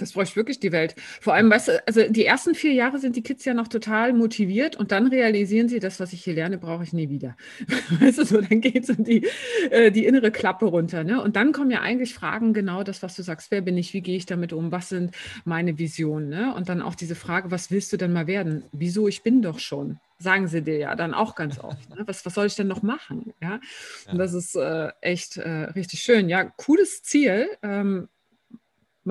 Das 0.00 0.12
bräuchte 0.12 0.36
wirklich 0.36 0.60
die 0.60 0.72
Welt. 0.72 0.94
Vor 1.20 1.34
allem, 1.34 1.50
weißt 1.50 1.68
du, 1.68 1.82
also 1.86 2.02
die 2.08 2.24
ersten 2.24 2.54
vier 2.54 2.72
Jahre 2.72 2.98
sind 2.98 3.16
die 3.16 3.22
Kids 3.22 3.44
ja 3.44 3.54
noch 3.54 3.68
total 3.68 4.12
motiviert 4.12 4.76
und 4.76 4.92
dann 4.92 5.06
realisieren 5.06 5.68
sie, 5.68 5.78
das, 5.78 6.00
was 6.00 6.12
ich 6.12 6.24
hier 6.24 6.34
lerne, 6.34 6.58
brauche 6.58 6.84
ich 6.84 6.92
nie 6.92 7.08
wieder. 7.08 7.36
Weißt 8.00 8.18
du, 8.18 8.24
so, 8.24 8.40
dann 8.40 8.60
geht 8.60 8.84
es 8.84 8.88
in 8.90 9.04
die, 9.04 9.26
äh, 9.70 9.90
die 9.90 10.06
innere 10.06 10.30
Klappe 10.30 10.66
runter. 10.66 11.04
Ne? 11.04 11.22
Und 11.22 11.36
dann 11.36 11.52
kommen 11.52 11.70
ja 11.70 11.80
eigentlich 11.80 12.14
Fragen, 12.14 12.52
genau 12.52 12.82
das, 12.82 13.02
was 13.02 13.16
du 13.16 13.22
sagst, 13.22 13.50
wer 13.50 13.60
bin 13.60 13.76
ich, 13.76 13.92
wie 13.94 14.00
gehe 14.00 14.16
ich 14.16 14.26
damit 14.26 14.52
um, 14.52 14.72
was 14.72 14.88
sind 14.88 15.14
meine 15.44 15.78
Visionen? 15.78 16.28
Ne? 16.28 16.54
Und 16.54 16.68
dann 16.68 16.82
auch 16.82 16.94
diese 16.94 17.14
Frage, 17.14 17.50
was 17.50 17.70
willst 17.70 17.92
du 17.92 17.96
denn 17.96 18.12
mal 18.12 18.26
werden? 18.26 18.64
Wieso, 18.72 19.08
ich 19.08 19.22
bin 19.22 19.42
doch 19.42 19.58
schon 19.58 19.98
sagen 20.20 20.48
sie 20.48 20.62
dir 20.62 20.76
ja 20.76 20.94
dann 20.94 21.14
auch 21.14 21.34
ganz 21.34 21.58
oft. 21.58 21.88
Ne? 21.88 22.02
Was, 22.06 22.24
was 22.26 22.34
soll 22.34 22.46
ich 22.46 22.54
denn 22.54 22.68
noch 22.68 22.82
machen? 22.82 23.32
Ja? 23.40 23.58
ja. 24.06 24.12
Und 24.12 24.18
das 24.18 24.34
ist 24.34 24.54
äh, 24.54 24.90
echt 25.00 25.38
äh, 25.38 25.64
richtig 25.74 26.02
schön. 26.02 26.28
Ja, 26.28 26.44
cooles 26.44 27.02
Ziel. 27.02 27.48
Ähm, 27.62 28.08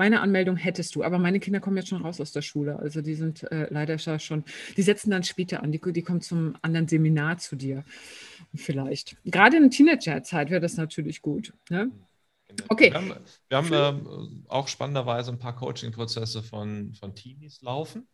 meine 0.00 0.22
Anmeldung 0.22 0.56
hättest 0.56 0.94
du, 0.94 1.04
aber 1.04 1.18
meine 1.18 1.40
Kinder 1.40 1.60
kommen 1.60 1.76
jetzt 1.76 1.90
schon 1.90 2.00
raus 2.00 2.22
aus 2.22 2.32
der 2.32 2.40
Schule. 2.40 2.78
Also 2.78 3.02
die 3.02 3.14
sind 3.14 3.42
äh, 3.52 3.66
leider 3.68 3.98
schon, 3.98 4.44
die 4.78 4.80
setzen 4.80 5.10
dann 5.10 5.24
später 5.24 5.62
an, 5.62 5.72
die, 5.72 5.80
die 5.92 6.00
kommen 6.00 6.22
zum 6.22 6.56
anderen 6.62 6.88
Seminar 6.88 7.36
zu 7.36 7.54
dir. 7.54 7.84
Vielleicht. 8.54 9.18
Gerade 9.26 9.58
in 9.58 9.70
Teenagerzeit 9.70 10.48
wäre 10.48 10.62
das 10.62 10.78
natürlich 10.78 11.20
gut. 11.20 11.52
Ne? 11.68 11.90
Okay. 12.68 12.90
Wir 12.90 12.94
haben, 12.94 13.14
wir 13.50 13.56
haben 13.58 14.44
äh, 14.46 14.48
auch 14.48 14.68
spannenderweise 14.68 15.32
ein 15.32 15.38
paar 15.38 15.54
Coaching-Prozesse 15.54 16.42
von, 16.42 16.94
von 16.94 17.14
Teenies 17.14 17.60
laufen, 17.60 18.08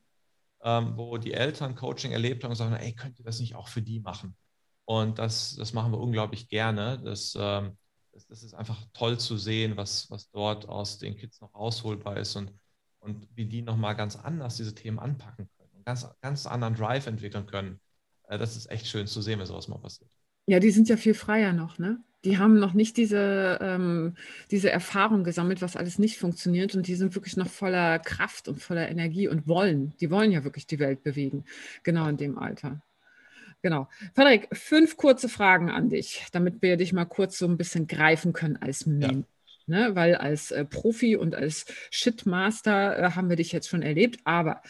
ähm, 0.65 0.95
wo 0.97 1.19
die 1.19 1.35
Eltern 1.35 1.77
Coaching 1.77 2.11
erlebt 2.11 2.43
haben 2.43 2.51
und 2.51 2.57
sagen, 2.57 2.75
ey, 2.75 2.95
könnt 2.95 3.21
ihr 3.21 3.25
das 3.25 3.39
nicht 3.39 3.55
auch 3.55 3.69
für 3.69 3.81
die 3.81 4.01
machen? 4.01 4.35
Und 4.87 5.21
das, 5.21 5.55
das 5.55 5.73
machen 5.73 5.93
wir 5.93 6.01
unglaublich 6.01 6.49
gerne. 6.49 7.01
Das 7.05 7.39
ähm, 7.39 7.77
das, 8.17 8.27
das 8.27 8.43
ist 8.43 8.55
einfach 8.55 8.79
toll 8.95 9.19
zu 9.19 9.37
sehen, 9.37 9.77
was, 9.77 10.11
was 10.11 10.31
dort 10.31 10.69
aus 10.69 10.99
den 10.99 11.17
Kids 11.17 11.41
noch 11.41 11.55
rausholbar 11.55 12.17
ist 12.17 12.35
und, 12.35 12.51
und 13.01 13.29
wie 13.35 13.45
die 13.45 13.63
nochmal 13.63 13.95
ganz 13.95 14.17
anders 14.17 14.57
diese 14.57 14.75
Themen 14.75 14.99
anpacken 14.99 15.49
können 15.57 15.71
und 15.75 15.85
ganz, 15.85 16.09
ganz 16.23 16.47
anderen 16.47 16.75
Drive 16.75 17.07
entwickeln 17.07 17.47
können. 17.47 17.79
Äh, 18.29 18.39
das 18.39 18.57
ist 18.57 18.71
echt 18.71 18.87
schön 18.87 19.07
zu 19.07 19.21
sehen, 19.21 19.39
wenn 19.39 19.47
sowas 19.47 19.69
mal 19.69 19.79
passiert. 19.79 20.11
Ja, 20.47 20.61
die 20.61 20.71
sind 20.71 20.89
ja 20.89 20.97
viel 20.97 21.15
freier 21.15 21.53
noch, 21.53 21.79
ne? 21.79 22.03
Die 22.25 22.39
haben 22.39 22.59
noch 22.59 22.73
nicht 22.73 22.97
diese, 22.97 23.59
ähm, 23.61 24.17
diese 24.51 24.71
Erfahrung 24.71 25.23
gesammelt, 25.23 25.63
was 25.63 25.77
alles 25.77 25.99
nicht 25.99 26.19
funktioniert. 26.19 26.75
Und 26.75 26.89
die 26.89 26.97
sind 26.97 27.15
wirklich 27.15 27.37
noch 27.37 27.47
voller 27.47 28.01
Kraft 28.01 28.49
und 28.49 28.61
voller 28.61 28.89
Energie 28.89 29.29
und 29.29 29.47
wollen. 29.47 29.95
Die 30.01 30.11
wollen 30.11 30.33
ja 30.33 30.43
wirklich 30.43 30.67
die 30.67 30.81
Welt 30.81 31.05
bewegen. 31.05 31.45
Genau 31.85 32.09
in 32.09 32.17
dem 32.17 32.37
Alter. 32.37 32.81
Genau. 33.67 33.89
Frederik, 34.15 34.47
fünf 34.53 34.97
kurze 34.97 35.29
Fragen 35.29 35.71
an 35.71 35.89
dich, 35.89 36.25
damit 36.31 36.63
wir 36.63 36.77
dich 36.77 36.93
mal 36.93 37.05
kurz 37.05 37.37
so 37.37 37.47
ein 37.47 37.57
bisschen 37.57 37.89
greifen 37.89 38.33
können 38.33 38.57
als 38.57 38.87
Mensch. 38.87 39.27
Ja. 39.67 39.89
Ne? 39.89 39.97
Weil 39.97 40.15
als 40.15 40.53
äh, 40.53 40.65
Profi 40.65 41.17
und 41.17 41.35
als 41.35 41.67
Shitmaster 41.91 42.97
äh, 42.97 43.11
haben 43.17 43.29
wir 43.29 43.35
dich 43.35 43.51
jetzt 43.51 43.69
schon 43.69 43.83
erlebt. 43.83 44.21
Aber 44.23 44.63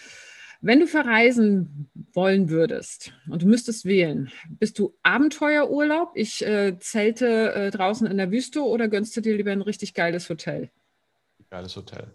wenn 0.63 0.81
du 0.81 0.87
verreisen 0.87 1.91
wollen 2.15 2.49
würdest 2.49 3.13
und 3.29 3.43
du 3.43 3.47
müsstest 3.47 3.85
wählen, 3.85 4.33
bist 4.49 4.79
du 4.79 4.97
Abenteuerurlaub? 5.03 6.13
Ich 6.15 6.43
äh, 6.47 6.79
zelte 6.79 7.53
äh, 7.53 7.71
draußen 7.71 8.07
in 8.07 8.17
der 8.17 8.31
Wüste 8.31 8.63
oder 8.63 8.89
gönnst 8.89 9.15
du 9.15 9.21
dir 9.21 9.37
lieber 9.37 9.53
ein 9.53 9.61
richtig 9.61 9.93
geiles 9.93 10.31
Hotel? 10.31 10.71
Geiles 11.51 11.77
Hotel. 11.77 12.13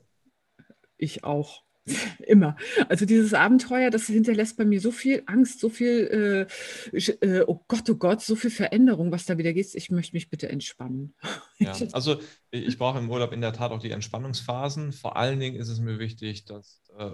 Ich 0.98 1.24
auch. 1.24 1.62
Immer. 2.28 2.56
Also 2.90 3.06
dieses 3.06 3.34
Abenteuer, 3.34 3.90
das 3.90 4.06
hinterlässt 4.06 4.58
bei 4.58 4.66
mir 4.66 4.80
so 4.80 4.92
viel 4.92 5.24
Angst, 5.26 5.60
so 5.60 5.70
viel, 5.70 6.48
äh, 6.94 7.02
äh, 7.26 7.44
oh 7.48 7.64
Gott, 7.68 7.90
oh 7.90 7.96
Gott, 7.96 8.22
so 8.22 8.36
viel 8.36 8.52
Veränderung, 8.52 9.12
was 9.12 9.26
da 9.26 9.38
wieder 9.38 9.54
geht. 9.54 9.74
Ich 9.74 9.90
möchte 9.90 10.16
mich 10.16 10.30
bitte 10.30 10.50
entspannen. 10.50 11.16
Ja, 11.60 11.78
also 11.92 12.20
ich 12.50 12.80
brauche 12.80 12.98
im 12.98 13.12
Urlaub 13.12 13.34
in 13.34 13.42
der 13.42 13.54
Tat 13.54 13.70
auch 13.70 13.78
die 13.78 13.92
Entspannungsphasen. 13.92 14.94
Vor 14.94 15.16
allen 15.16 15.40
Dingen 15.40 15.58
ist 15.58 15.70
es 15.70 15.80
mir 15.80 16.00
wichtig, 16.00 16.46
dass 16.46 16.82
äh, 16.98 17.12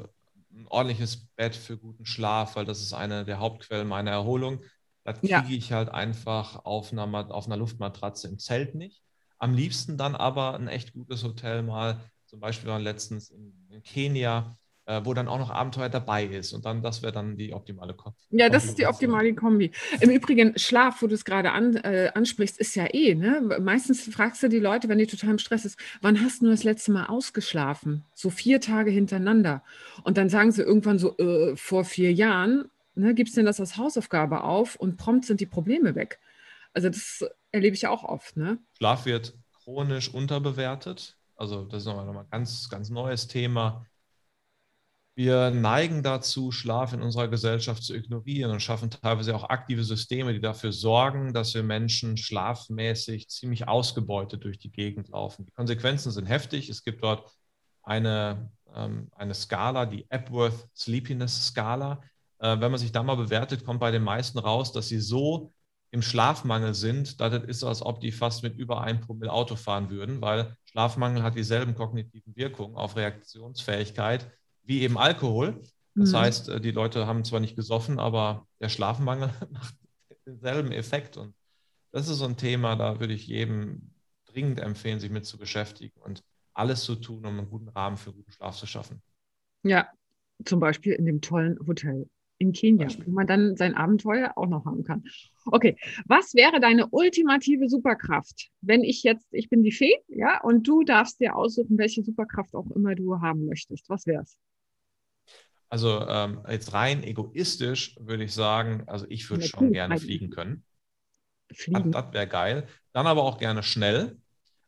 ein 0.53 0.67
ordentliches 0.69 1.27
Bett 1.35 1.53
für 1.53 1.77
guten 1.77 2.05
Schlaf, 2.05 2.55
weil 2.55 2.63
das 2.63 2.81
ist 2.81 2.93
eine 2.93 3.25
der 3.25 3.39
Hauptquellen 3.39 3.89
meiner 3.89 4.11
Erholung. 4.11 4.61
Das 5.03 5.19
kriege 5.19 5.33
ja. 5.33 5.45
ich 5.49 5.73
halt 5.73 5.89
einfach 5.89 6.63
auf 6.63 6.93
einer, 6.93 7.29
auf 7.29 7.47
einer 7.47 7.57
Luftmatratze 7.57 8.29
im 8.29 8.39
Zelt 8.39 8.73
nicht. 8.73 9.03
Am 9.37 9.53
liebsten 9.53 9.97
dann 9.97 10.15
aber 10.15 10.55
ein 10.55 10.69
echt 10.69 10.93
gutes 10.93 11.25
Hotel 11.25 11.61
mal, 11.61 11.99
zum 12.27 12.39
Beispiel 12.39 12.69
waren 12.69 12.83
letztens 12.83 13.29
in, 13.29 13.53
in 13.69 13.81
Kenia, 13.81 14.57
äh, 14.85 15.01
wo 15.03 15.13
dann 15.13 15.27
auch 15.27 15.39
noch 15.39 15.49
Abenteuer 15.49 15.89
dabei 15.89 16.25
ist. 16.25 16.53
Und 16.53 16.65
dann, 16.65 16.81
das 16.81 17.01
wäre 17.01 17.11
dann 17.11 17.35
die 17.35 17.53
optimale 17.53 17.93
Kombi. 17.93 18.17
Ja, 18.31 18.49
das 18.49 18.65
ist 18.65 18.77
die 18.77 18.87
optimale 18.87 19.33
Kombi. 19.33 19.71
Im 19.99 20.09
Übrigen, 20.09 20.57
Schlaf, 20.57 21.01
wo 21.01 21.07
du 21.07 21.15
es 21.15 21.25
gerade 21.25 21.51
an, 21.51 21.75
äh, 21.77 22.11
ansprichst, 22.13 22.57
ist 22.57 22.75
ja 22.75 22.85
eh, 22.93 23.15
ne? 23.15 23.59
Meistens 23.61 24.03
fragst 24.03 24.43
du 24.43 24.49
die 24.49 24.59
Leute, 24.59 24.87
wenn 24.87 24.97
die 24.97 25.07
total 25.07 25.31
im 25.31 25.39
Stress 25.39 25.65
ist, 25.65 25.77
wann 26.01 26.21
hast 26.21 26.41
du 26.41 26.47
das 26.47 26.63
letzte 26.63 26.91
Mal 26.91 27.07
ausgeschlafen? 27.07 28.05
So 28.13 28.29
vier 28.29 28.61
Tage 28.61 28.91
hintereinander. 28.91 29.63
Und 30.03 30.17
dann 30.17 30.29
sagen 30.29 30.51
sie 30.51 30.63
irgendwann 30.63 30.99
so, 30.99 31.17
äh, 31.17 31.55
vor 31.55 31.83
vier 31.83 32.13
Jahren, 32.13 32.69
ne, 32.95 33.13
gibst 33.13 33.35
du 33.35 33.39
denn 33.39 33.45
das 33.45 33.59
als 33.59 33.77
Hausaufgabe 33.77 34.43
auf 34.43 34.75
und 34.75 34.97
prompt 34.97 35.25
sind 35.25 35.41
die 35.41 35.45
Probleme 35.45 35.95
weg. 35.95 36.19
Also 36.73 36.89
das 36.89 37.25
erlebe 37.51 37.75
ich 37.75 37.87
auch 37.87 38.03
oft. 38.03 38.37
Ne? 38.37 38.59
Schlaf 38.77 39.05
wird 39.05 39.33
chronisch 39.63 40.13
unterbewertet. 40.13 41.17
Also 41.37 41.65
das 41.65 41.83
ist 41.83 41.85
nochmal 41.85 42.17
ein 42.17 42.29
ganz, 42.29 42.67
ganz 42.69 42.89
neues 42.89 43.27
Thema. 43.27 43.85
Wir 45.15 45.49
neigen 45.49 46.03
dazu, 46.03 46.51
Schlaf 46.51 46.93
in 46.93 47.01
unserer 47.01 47.27
Gesellschaft 47.27 47.81
zu 47.83 47.95
ignorieren 47.95 48.51
und 48.51 48.59
schaffen 48.59 48.91
teilweise 48.91 49.35
auch 49.35 49.49
aktive 49.49 49.83
Systeme, 49.83 50.31
die 50.31 50.39
dafür 50.39 50.71
sorgen, 50.71 51.33
dass 51.33 51.55
wir 51.55 51.63
Menschen 51.63 52.17
schlafmäßig 52.17 53.27
ziemlich 53.29 53.67
ausgebeutet 53.67 54.43
durch 54.43 54.59
die 54.59 54.71
Gegend 54.71 55.09
laufen. 55.09 55.45
Die 55.47 55.51
Konsequenzen 55.53 56.11
sind 56.11 56.27
heftig. 56.27 56.69
Es 56.69 56.83
gibt 56.83 57.03
dort 57.03 57.31
eine, 57.81 58.51
ähm, 58.75 59.09
eine 59.15 59.33
Skala, 59.33 59.87
die 59.87 60.05
Epworth 60.09 60.67
Sleepiness 60.75 61.47
Skala. 61.47 62.01
Äh, 62.37 62.59
wenn 62.59 62.69
man 62.69 62.77
sich 62.79 62.91
da 62.91 63.01
mal 63.01 63.17
bewertet, 63.17 63.65
kommt 63.65 63.79
bei 63.79 63.89
den 63.89 64.03
meisten 64.03 64.37
raus, 64.37 64.71
dass 64.71 64.87
sie 64.87 64.99
so 64.99 65.51
im 65.91 66.01
Schlafmangel 66.01 66.73
sind, 66.73 67.21
dass 67.21 67.33
es 67.33 67.43
ist, 67.43 67.63
als 67.63 67.81
ob 67.81 68.01
die 68.01 68.11
fast 68.11 68.43
mit 68.43 68.57
über 68.57 68.81
einem 68.81 68.99
Promille 68.99 69.31
Auto 69.31 69.55
fahren 69.55 69.89
würden, 69.89 70.21
weil 70.21 70.55
Schlafmangel 70.65 71.23
hat 71.23 71.35
dieselben 71.35 71.75
kognitiven 71.75 72.35
Wirkungen 72.35 72.75
auf 72.75 72.95
Reaktionsfähigkeit 72.95 74.29
wie 74.63 74.81
eben 74.81 74.97
Alkohol. 74.97 75.61
Das 75.95 76.11
mhm. 76.11 76.17
heißt, 76.17 76.49
äh, 76.49 76.61
die 76.61 76.71
Leute 76.71 77.07
haben 77.07 77.23
zwar 77.23 77.39
nicht 77.39 77.55
gesoffen, 77.55 77.99
aber 77.99 78.47
der 78.59 78.69
Schlafmangel 78.69 79.31
macht 79.51 79.75
denselben 80.25 80.71
Effekt. 80.71 81.17
Und 81.17 81.33
das 81.91 82.09
ist 82.09 82.17
so 82.17 82.25
ein 82.25 82.37
Thema, 82.37 82.75
da 82.75 82.99
würde 82.99 83.13
ich 83.13 83.27
jedem 83.27 83.93
dringend 84.25 84.59
empfehlen, 84.59 84.99
sich 84.99 85.09
mit 85.09 85.25
zu 85.25 85.37
beschäftigen 85.37 85.99
und 86.01 86.23
alles 86.53 86.83
zu 86.83 86.95
tun, 86.95 87.25
um 87.25 87.37
einen 87.37 87.49
guten 87.49 87.69
Rahmen 87.69 87.97
für 87.97 88.11
guten 88.11 88.31
Schlaf 88.31 88.57
zu 88.57 88.67
schaffen. 88.67 89.01
Ja, 89.63 89.89
zum 90.43 90.59
Beispiel 90.59 90.93
in 90.93 91.05
dem 91.05 91.21
tollen 91.21 91.57
Hotel 91.65 92.09
in 92.39 92.53
Kenia, 92.53 92.87
wo 93.05 93.11
man 93.11 93.27
dann 93.27 93.55
sein 93.55 93.75
Abenteuer 93.75 94.33
auch 94.35 94.47
noch 94.47 94.65
haben 94.65 94.83
kann. 94.83 95.03
Okay, 95.45 95.77
was 96.05 96.33
wäre 96.33 96.59
deine 96.59 96.87
ultimative 96.87 97.69
Superkraft, 97.69 98.49
wenn 98.61 98.83
ich 98.83 99.03
jetzt, 99.03 99.27
ich 99.31 99.49
bin 99.49 99.63
die 99.63 99.71
Fee, 99.71 99.95
ja, 100.07 100.41
und 100.41 100.67
du 100.67 100.83
darfst 100.83 101.19
dir 101.19 101.35
aussuchen, 101.35 101.77
welche 101.77 102.03
Superkraft 102.03 102.53
auch 102.53 102.69
immer 102.71 102.95
du 102.95 103.19
haben 103.21 103.45
möchtest. 103.45 103.89
Was 103.89 104.05
wäre 104.05 104.23
es? 104.23 104.37
Also 105.69 106.05
ähm, 106.07 106.41
jetzt 106.49 106.73
rein 106.73 107.03
egoistisch 107.03 107.97
würde 107.99 108.23
ich 108.23 108.33
sagen, 108.33 108.83
also 108.87 109.05
ich 109.09 109.29
würde 109.29 109.45
schon 109.45 109.73
gerne 109.73 109.97
fliegen 109.97 110.29
können. 110.29 110.63
Fliegen. 111.51 111.91
Das, 111.91 112.03
das 112.03 112.13
wäre 112.13 112.27
geil. 112.27 112.67
Dann 112.93 113.07
aber 113.07 113.23
auch 113.23 113.37
gerne 113.37 113.63
schnell. 113.63 114.17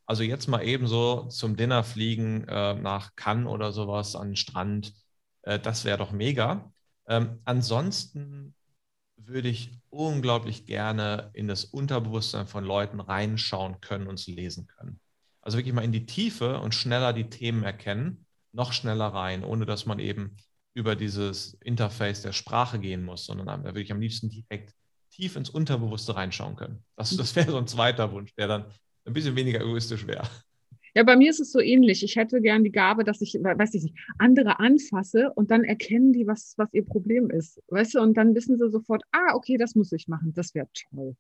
Also 0.05 0.23
jetzt 0.23 0.47
mal 0.47 0.63
eben 0.63 0.88
so 0.88 1.27
zum 1.27 1.55
Dinner 1.55 1.84
fliegen 1.84 2.47
äh, 2.47 2.73
nach 2.73 3.15
Cannes 3.15 3.47
oder 3.47 3.71
sowas 3.71 4.15
an 4.15 4.29
den 4.29 4.36
Strand. 4.36 4.93
Äh, 5.43 5.60
das 5.60 5.86
wäre 5.86 5.97
doch 5.97 6.12
mega. 6.12 6.71
Ähm, 7.09 7.39
ansonsten 7.43 8.55
würde 9.17 9.49
ich 9.49 9.71
unglaublich 9.89 10.65
gerne 10.65 11.31
in 11.33 11.47
das 11.47 11.65
Unterbewusstsein 11.65 12.47
von 12.47 12.63
Leuten 12.63 12.99
reinschauen 12.99 13.81
können 13.81 14.07
und 14.07 14.19
es 14.19 14.27
lesen 14.27 14.67
können. 14.67 14.99
Also 15.41 15.57
wirklich 15.57 15.73
mal 15.73 15.83
in 15.83 15.91
die 15.91 16.05
Tiefe 16.05 16.59
und 16.59 16.75
schneller 16.75 17.11
die 17.11 17.29
Themen 17.29 17.63
erkennen, 17.63 18.25
noch 18.51 18.73
schneller 18.73 19.07
rein, 19.07 19.43
ohne 19.43 19.65
dass 19.65 19.85
man 19.85 19.99
eben 19.99 20.37
über 20.73 20.95
dieses 20.95 21.55
Interface 21.55 22.21
der 22.21 22.33
Sprache 22.33 22.79
gehen 22.79 23.03
muss, 23.03 23.25
sondern 23.25 23.47
da 23.47 23.63
würde 23.63 23.81
ich 23.81 23.91
am 23.91 23.99
liebsten 23.99 24.29
direkt 24.29 24.73
tief 25.11 25.35
ins 25.35 25.49
Unterbewusste 25.49 26.15
reinschauen 26.15 26.55
können. 26.55 26.83
Das, 26.95 27.15
das 27.17 27.35
wäre 27.35 27.51
so 27.51 27.57
ein 27.57 27.67
zweiter 27.67 28.11
Wunsch, 28.11 28.33
der 28.35 28.47
dann 28.47 28.65
ein 29.05 29.13
bisschen 29.13 29.35
weniger 29.35 29.61
egoistisch 29.61 30.05
wäre. 30.05 30.29
Ja, 30.95 31.04
bei 31.04 31.15
mir 31.15 31.30
ist 31.30 31.39
es 31.39 31.52
so 31.52 31.60
ähnlich. 31.60 32.04
Ich 32.04 32.15
hätte 32.15 32.41
gern 32.41 32.63
die 32.63 32.71
Gabe, 32.71 33.04
dass 33.04 33.21
ich, 33.21 33.34
weiß 33.34 33.73
ich 33.75 33.84
nicht, 33.84 33.95
andere 34.17 34.60
anfasse 34.60 35.32
und 35.36 35.52
dann 35.52 35.63
erkennen 35.63 36.13
die, 36.13 36.28
was, 36.28 36.54
was 36.58 36.73
ihr 36.73 36.86
Problem 36.86 37.30
ist. 37.30 37.62
Weißt 37.67 37.95
du, 37.95 38.02
und 38.02 38.15
dann 38.15 38.36
wissen 38.36 38.58
sie 38.58 38.69
sofort, 38.69 39.04
ah, 39.12 39.36
okay, 39.36 39.58
das 39.58 39.75
muss 39.75 39.91
ich 39.91 40.08
machen. 40.08 40.34
Das 40.34 40.56
wäre 40.56 40.67
toll. 40.89 41.15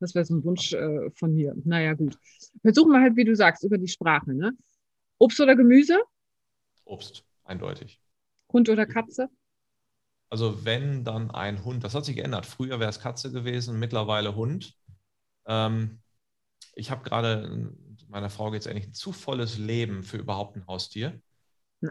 Das 0.00 0.14
wäre 0.14 0.24
so 0.24 0.34
ein 0.34 0.44
Wunsch 0.44 0.72
äh, 0.72 1.10
von 1.14 1.34
mir. 1.34 1.54
Naja, 1.64 1.94
gut. 1.94 2.18
Versuchen 2.62 2.90
wir 2.90 3.00
halt, 3.00 3.16
wie 3.16 3.24
du 3.24 3.36
sagst, 3.36 3.62
über 3.62 3.78
die 3.78 3.88
Sprache. 3.88 4.34
Ne? 4.34 4.52
Obst 5.18 5.40
oder 5.40 5.54
Gemüse? 5.54 6.00
Obst, 6.84 7.24
eindeutig. 7.44 8.00
Hund 8.52 8.68
oder 8.68 8.86
Katze? 8.86 9.28
Also 10.28 10.64
wenn, 10.64 11.04
dann 11.04 11.30
ein 11.30 11.64
Hund. 11.64 11.84
Das 11.84 11.94
hat 11.94 12.04
sich 12.04 12.16
geändert. 12.16 12.46
Früher 12.46 12.80
wäre 12.80 12.90
es 12.90 13.00
Katze 13.00 13.30
gewesen, 13.30 13.78
mittlerweile 13.78 14.34
Hund. 14.34 14.74
Ähm, 15.46 16.00
ich 16.74 16.90
habe 16.90 17.04
gerade 17.04 17.72
meiner 18.12 18.30
Frau 18.30 18.50
geht 18.50 18.62
es 18.62 18.66
eigentlich 18.66 18.88
ein 18.88 18.94
zu 18.94 19.12
volles 19.12 19.58
Leben 19.58 20.02
für 20.02 20.18
überhaupt 20.18 20.56
ein 20.56 20.66
Haustier. 20.66 21.20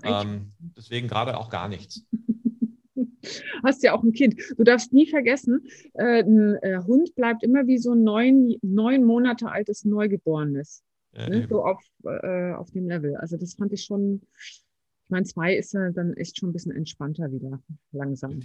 Ähm, 0.04 0.54
deswegen 0.60 1.08
gerade 1.08 1.38
auch 1.38 1.50
gar 1.50 1.68
nichts. 1.68 2.06
Hast 3.64 3.84
ja 3.84 3.94
auch 3.94 4.04
ein 4.04 4.14
Kind. 4.14 4.42
Du 4.58 4.64
darfst 4.64 4.94
nie 4.94 5.08
vergessen, 5.08 5.68
äh, 5.94 6.24
ein 6.24 6.56
äh, 6.62 6.80
Hund 6.88 7.14
bleibt 7.16 7.44
immer 7.44 7.68
wie 7.68 7.78
so 7.78 7.94
ein 7.94 8.04
neun, 8.04 8.56
neun 8.62 9.04
Monate 9.04 9.52
altes 9.52 9.86
Neugeborenes. 9.86 10.84
Ja, 11.14 11.30
ne? 11.30 11.46
So 11.50 11.64
auf, 11.64 11.84
äh, 12.06 12.54
auf 12.54 12.72
dem 12.72 12.88
Level. 12.88 13.16
Also 13.18 13.38
das 13.38 13.54
fand 13.56 13.74
ich 13.74 13.84
schon, 13.84 14.22
ich 14.40 14.64
meine, 15.10 15.26
zwei 15.26 15.56
ist 15.56 15.74
ja 15.74 15.92
dann 15.92 16.14
echt 16.14 16.40
schon 16.40 16.50
ein 16.50 16.54
bisschen 16.54 16.76
entspannter 16.76 17.32
wieder, 17.32 17.62
langsam. 17.92 18.40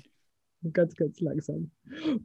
Ganz, 0.73 0.95
ganz 0.95 1.21
langsam. 1.21 1.71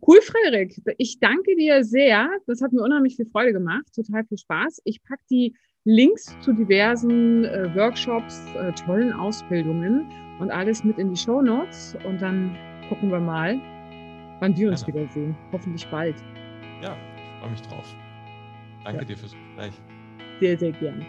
Cool, 0.06 0.22
Frederik. 0.22 0.82
Ich 0.98 1.20
danke 1.20 1.56
dir 1.56 1.84
sehr. 1.84 2.30
Das 2.48 2.62
hat 2.62 2.72
mir 2.74 2.82
unheimlich 2.82 3.16
viel 3.16 3.26
Freude 3.26 3.54
gemacht. 3.54 3.86
Total 3.96 4.24
viel 4.26 4.38
Spaß. 4.38 4.82
Ich 4.86 5.04
packe 5.04 5.24
die 5.30 5.56
Links 5.84 6.36
zu 6.42 6.54
diversen 6.54 7.46
äh, 7.46 7.74
Workshops, 7.76 8.44
äh, 8.56 8.72
tollen 8.74 9.12
Ausbildungen 9.14 10.06
und 10.40 10.52
alles 10.52 10.84
mit 10.84 10.98
in 10.98 11.10
die 11.10 11.18
Show 11.18 11.42
Notes. 11.42 11.96
Und 12.06 12.22
dann 12.22 12.56
gucken 12.90 13.10
wir 13.12 13.20
mal, 13.20 13.60
wann 14.40 14.56
wir 14.56 14.70
uns 14.70 14.82
ja. 14.82 14.88
wiedersehen. 14.88 15.36
Hoffentlich 15.52 15.88
bald. 15.88 16.16
Ja, 16.82 16.96
ich 17.16 17.40
freue 17.40 17.52
mich 17.52 17.62
drauf. 17.62 17.96
Danke 18.84 19.02
ja. 19.02 19.06
dir 19.06 19.18
fürs 19.18 19.34
Gespräch. 19.34 19.74
Sehr, 20.40 20.58
sehr 20.58 20.72
gern. 20.72 21.06